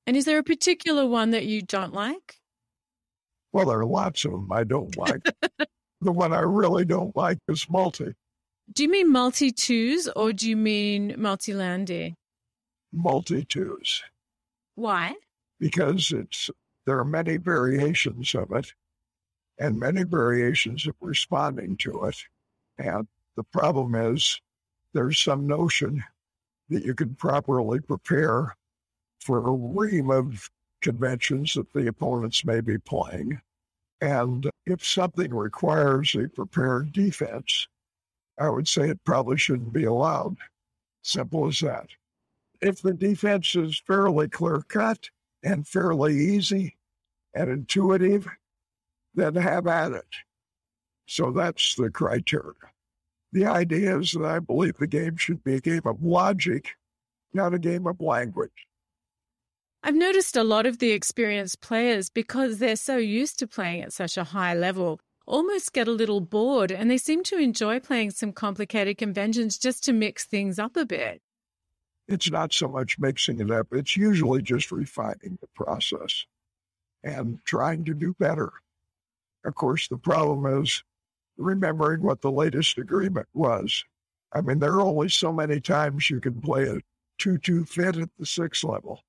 And 0.07 0.16
is 0.16 0.24
there 0.24 0.38
a 0.38 0.44
particular 0.44 1.07
one 1.07 1.31
that 1.31 1.46
you 1.46 1.62
don't 1.62 1.92
like? 1.92 2.37
Well, 3.53 3.66
there 3.66 3.81
are 3.81 3.87
lots 3.87 4.24
of 4.24 4.33
them 4.33 4.50
I 4.53 4.64
don't 4.64 4.96
like. 4.96 5.22
the 6.00 6.12
one 6.12 6.33
I 6.33 6.40
really 6.40 6.85
don't 6.85 7.14
like 7.16 7.38
is 7.48 7.68
multi. 7.68 8.14
Do 8.72 8.85
you 8.85 8.88
mean 8.88 9.11
multi 9.11 9.50
twos 9.50 10.09
or 10.09 10.33
do 10.33 10.48
you 10.48 10.57
mean 10.57 11.14
multi 11.18 11.53
landy? 11.53 12.14
Multi 12.92 13.44
twos. 13.44 14.03
Why? 14.76 15.14
Because 15.59 16.12
it's 16.12 16.50
there 16.87 16.98
are 16.98 17.05
many 17.05 17.37
variations 17.37 18.35
of 18.35 18.53
it 18.53 18.72
and 19.59 19.79
many 19.79 20.05
variations 20.05 20.87
of 20.87 20.94
responding 21.00 21.76
to 21.79 22.05
it. 22.05 22.16
And 22.79 23.07
the 23.37 23.45
problem 23.45 23.95
is 23.95 24.40
there's 24.93 25.19
some 25.19 25.47
notion 25.47 26.03
that 26.69 26.85
you 26.85 26.95
can 26.95 27.14
properly 27.14 27.81
prepare 27.81 28.57
for 29.21 29.47
a 29.47 29.53
ream 29.53 30.11
of 30.11 30.51
conventions 30.81 31.55
that 31.55 31.73
the 31.73 31.87
opponents 31.87 32.45
may 32.45 32.61
be 32.61 32.79
playing. 32.79 33.40
And 34.01 34.49
if 34.66 34.85
something 34.85 35.35
requires 35.35 36.14
a 36.14 36.29
prepared 36.29 36.93
defense, 36.93 37.69
I 38.38 38.49
would 38.49 38.66
say 38.66 38.88
it 38.88 39.05
probably 39.05 39.37
shouldn't 39.37 39.73
be 39.73 39.85
allowed. 39.85 40.37
Simple 41.03 41.47
as 41.49 41.61
that. 41.61 41.88
If 42.62 42.81
the 42.83 42.95
defense 42.95 43.55
is 43.55 43.83
fairly 43.87 44.29
clear 44.29 44.62
cut 44.69 45.11
and 45.43 45.66
fairly 45.66 46.16
easy 46.16 46.77
and 47.35 47.51
intuitive, 47.51 48.27
then 49.14 49.35
have 49.35 49.66
at 49.66 49.93
it. 49.93 50.07
So 51.07 51.31
that's 51.31 51.75
the 51.75 51.90
criteria. 51.90 52.55
The 53.33 53.47
idea 53.47 53.99
is 53.99 54.12
that 54.12 54.25
I 54.25 54.38
believe 54.40 54.77
the 54.79 54.87
game 54.87 55.16
should 55.16 55.45
be 55.45 55.55
a 55.55 55.61
game 55.61 55.83
of 55.85 56.03
logic, 56.03 56.71
not 57.33 57.55
a 57.55 57.59
game 57.59 57.87
of 57.87 58.01
language. 58.01 58.66
I've 59.83 59.95
noticed 59.95 60.37
a 60.37 60.45
lot 60.45 60.66
of 60.66 60.79
the 60.79 60.90
experienced 60.90 61.61
players, 61.61 62.11
because 62.11 62.59
they're 62.59 62.77
so 62.77 62.97
used 62.97 63.38
to 63.38 63.47
playing 63.47 63.83
at 63.83 63.93
such 63.93 64.19
a 64.19 64.25
high 64.25 64.55
level, 64.55 65.01
almost 65.27 65.73
get 65.73 65.88
a 65.88 65.93
little 65.93 66.21
bored 66.21 66.73
and 66.73 66.90
they 66.90 66.99
seem 66.99 67.23
to 67.23 67.38
enjoy 67.38 67.79
playing 67.79 68.11
some 68.11 68.33
complicated 68.33 68.99
conventions 68.99 69.57
just 69.57 69.85
to 69.85 69.93
mix 69.93 70.25
things 70.25 70.59
up 70.59 70.77
a 70.77 70.85
bit. 70.85 71.23
It's 72.09 72.31
not 72.31 72.53
so 72.53 72.66
much 72.66 72.99
mixing 72.99 73.40
it 73.40 73.51
up, 73.51 73.69
it's 73.71 73.97
usually 73.97 74.43
just 74.43 74.73
refining 74.73 75.38
the 75.40 75.47
process 75.55 76.27
and 77.05 77.38
trying 77.45 77.85
to 77.85 77.95
do 77.95 78.14
better. 78.19 78.53
Of 79.45 79.55
course, 79.55 79.88
the 79.88 79.97
problem 79.97 80.62
is 80.62 80.83
remembering 81.40 82.03
what 82.03 82.20
the 82.20 82.31
latest 82.31 82.79
agreement 82.79 83.29
was. 83.35 83.85
I 84.33 84.40
mean, 84.40 84.59
there 84.59 84.74
are 84.74 84.81
only 84.81 85.09
so 85.09 85.33
many 85.33 85.61
times 85.61 86.11
you 86.11 86.20
can 86.20 86.40
play 86.40 86.64
a 86.68 86.81
2 87.18 87.38
2 87.38 87.64
fit 87.64 87.96
at 87.96 88.11
the 88.18 88.26
six 88.26 88.62
level. 88.62 89.00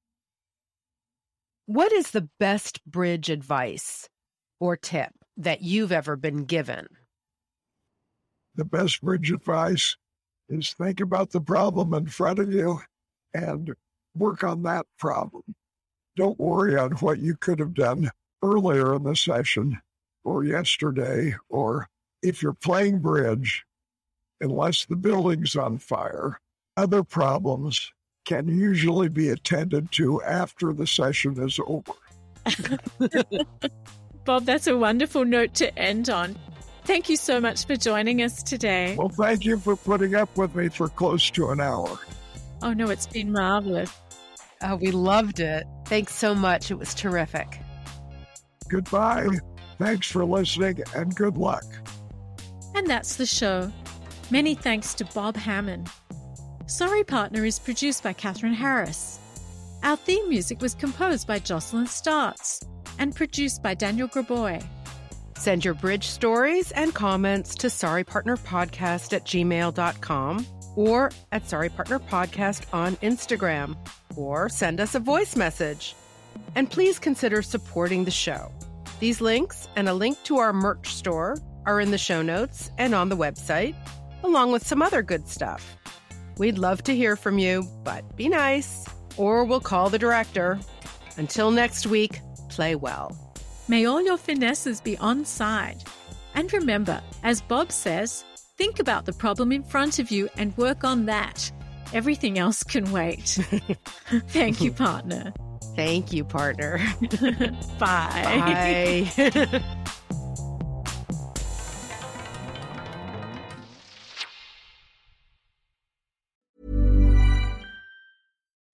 What 1.65 1.91
is 1.91 2.11
the 2.11 2.27
best 2.39 2.83
bridge 2.85 3.29
advice 3.29 4.09
or 4.59 4.75
tip 4.75 5.11
that 5.37 5.61
you've 5.61 5.91
ever 5.91 6.15
been 6.15 6.45
given? 6.45 6.87
The 8.55 8.65
best 8.65 9.01
bridge 9.01 9.31
advice 9.31 9.95
is 10.49 10.73
think 10.73 10.99
about 10.99 11.31
the 11.31 11.39
problem 11.39 11.93
in 11.93 12.07
front 12.07 12.39
of 12.39 12.51
you 12.51 12.81
and 13.33 13.73
work 14.15 14.43
on 14.43 14.63
that 14.63 14.85
problem. 14.97 15.43
Don't 16.17 16.39
worry 16.39 16.77
on 16.77 16.91
what 16.93 17.19
you 17.19 17.35
could 17.37 17.59
have 17.59 17.73
done 17.73 18.11
earlier 18.43 18.95
in 18.95 19.03
the 19.03 19.15
session 19.15 19.79
or 20.23 20.43
yesterday, 20.43 21.35
or 21.49 21.87
if 22.21 22.41
you're 22.41 22.53
playing 22.53 22.99
bridge, 22.99 23.65
unless 24.39 24.85
the 24.85 24.95
building's 24.95 25.55
on 25.55 25.77
fire, 25.77 26.39
other 26.77 27.03
problems 27.03 27.91
can 28.25 28.47
usually 28.47 29.09
be 29.09 29.29
attended 29.29 29.91
to 29.91 30.21
after 30.23 30.73
the 30.73 30.87
session 30.87 31.41
is 31.41 31.59
over. 31.65 31.93
Bob, 34.25 34.45
that's 34.45 34.67
a 34.67 34.77
wonderful 34.77 35.25
note 35.25 35.53
to 35.55 35.77
end 35.77 36.09
on. 36.09 36.37
Thank 36.85 37.09
you 37.09 37.17
so 37.17 37.39
much 37.39 37.65
for 37.65 37.75
joining 37.75 38.21
us 38.21 38.41
today. 38.41 38.95
Well, 38.97 39.09
thank 39.09 39.45
you 39.45 39.57
for 39.57 39.75
putting 39.75 40.15
up 40.15 40.35
with 40.37 40.55
me 40.55 40.69
for 40.69 40.87
close 40.89 41.29
to 41.31 41.49
an 41.49 41.61
hour. 41.61 41.99
Oh, 42.61 42.73
no, 42.73 42.89
it's 42.89 43.07
been 43.07 43.31
marvelous. 43.31 43.91
Oh, 44.63 44.75
we 44.75 44.91
loved 44.91 45.39
it. 45.39 45.65
Thanks 45.85 46.15
so 46.15 46.35
much. 46.35 46.69
It 46.69 46.75
was 46.75 46.93
terrific. 46.93 47.59
Goodbye. 48.67 49.27
Thanks 49.79 50.11
for 50.11 50.23
listening 50.25 50.83
and 50.95 51.13
good 51.15 51.37
luck. 51.37 51.63
And 52.75 52.87
that's 52.87 53.15
the 53.15 53.25
show. 53.25 53.71
Many 54.29 54.55
thanks 54.55 54.93
to 54.95 55.05
Bob 55.05 55.35
Hammond. 55.35 55.89
Sorry 56.67 57.03
Partner 57.03 57.45
is 57.45 57.59
produced 57.59 58.03
by 58.03 58.13
Catherine 58.13 58.53
Harris. 58.53 59.19
Our 59.83 59.97
theme 59.97 60.29
music 60.29 60.61
was 60.61 60.75
composed 60.75 61.27
by 61.27 61.39
Jocelyn 61.39 61.85
Startz 61.85 62.63
and 62.97 63.15
produced 63.15 63.61
by 63.61 63.73
Daniel 63.73 64.07
Graboy. 64.07 64.63
Send 65.35 65.65
your 65.65 65.73
bridge 65.73 66.07
stories 66.07 66.71
and 66.71 66.93
comments 66.93 67.55
to 67.55 67.67
sorrypartnerpodcast 67.67 69.11
at 69.13 69.25
gmail.com 69.25 70.45
or 70.75 71.11
at 71.31 71.49
Sorry 71.49 71.69
Partner 71.69 71.99
Podcast 71.99 72.65
on 72.71 72.95
Instagram, 72.97 73.75
or 74.15 74.49
send 74.49 74.79
us 74.79 74.95
a 74.95 74.99
voice 74.99 75.35
message. 75.35 75.95
And 76.55 76.69
please 76.69 76.99
consider 76.99 77.41
supporting 77.41 78.05
the 78.05 78.11
show. 78.11 78.51
These 78.99 79.19
links 79.19 79.67
and 79.75 79.89
a 79.89 79.93
link 79.93 80.21
to 80.25 80.37
our 80.37 80.53
merch 80.53 80.93
store 80.93 81.37
are 81.65 81.79
in 81.79 81.91
the 81.91 81.97
show 81.97 82.21
notes 82.21 82.71
and 82.77 82.93
on 82.93 83.09
the 83.09 83.17
website, 83.17 83.75
along 84.23 84.51
with 84.51 84.65
some 84.65 84.81
other 84.81 85.01
good 85.01 85.27
stuff. 85.27 85.77
We'd 86.37 86.57
love 86.57 86.83
to 86.83 86.95
hear 86.95 87.15
from 87.15 87.37
you, 87.37 87.67
but 87.83 88.15
be 88.15 88.29
nice, 88.29 88.85
or 89.17 89.43
we'll 89.43 89.59
call 89.59 89.89
the 89.89 89.99
director. 89.99 90.59
Until 91.17 91.51
next 91.51 91.85
week, 91.87 92.21
play 92.49 92.75
well. 92.75 93.15
May 93.67 93.85
all 93.85 94.01
your 94.01 94.17
finesses 94.17 94.81
be 94.81 94.97
on 94.97 95.25
side. 95.25 95.83
And 96.33 96.51
remember, 96.51 97.01
as 97.23 97.41
Bob 97.41 97.71
says, 97.71 98.23
think 98.57 98.79
about 98.79 99.05
the 99.05 99.13
problem 99.13 99.51
in 99.51 99.63
front 99.63 99.99
of 99.99 100.11
you 100.11 100.29
and 100.37 100.57
work 100.57 100.83
on 100.83 101.05
that. 101.05 101.51
Everything 101.93 102.39
else 102.39 102.63
can 102.63 102.91
wait. 102.91 103.37
Thank 104.27 104.61
you, 104.61 104.71
partner. 104.71 105.33
Thank 105.75 106.11
you, 106.11 106.23
partner. 106.23 106.79
Bye. 107.79 109.07
Bye. 109.09 109.63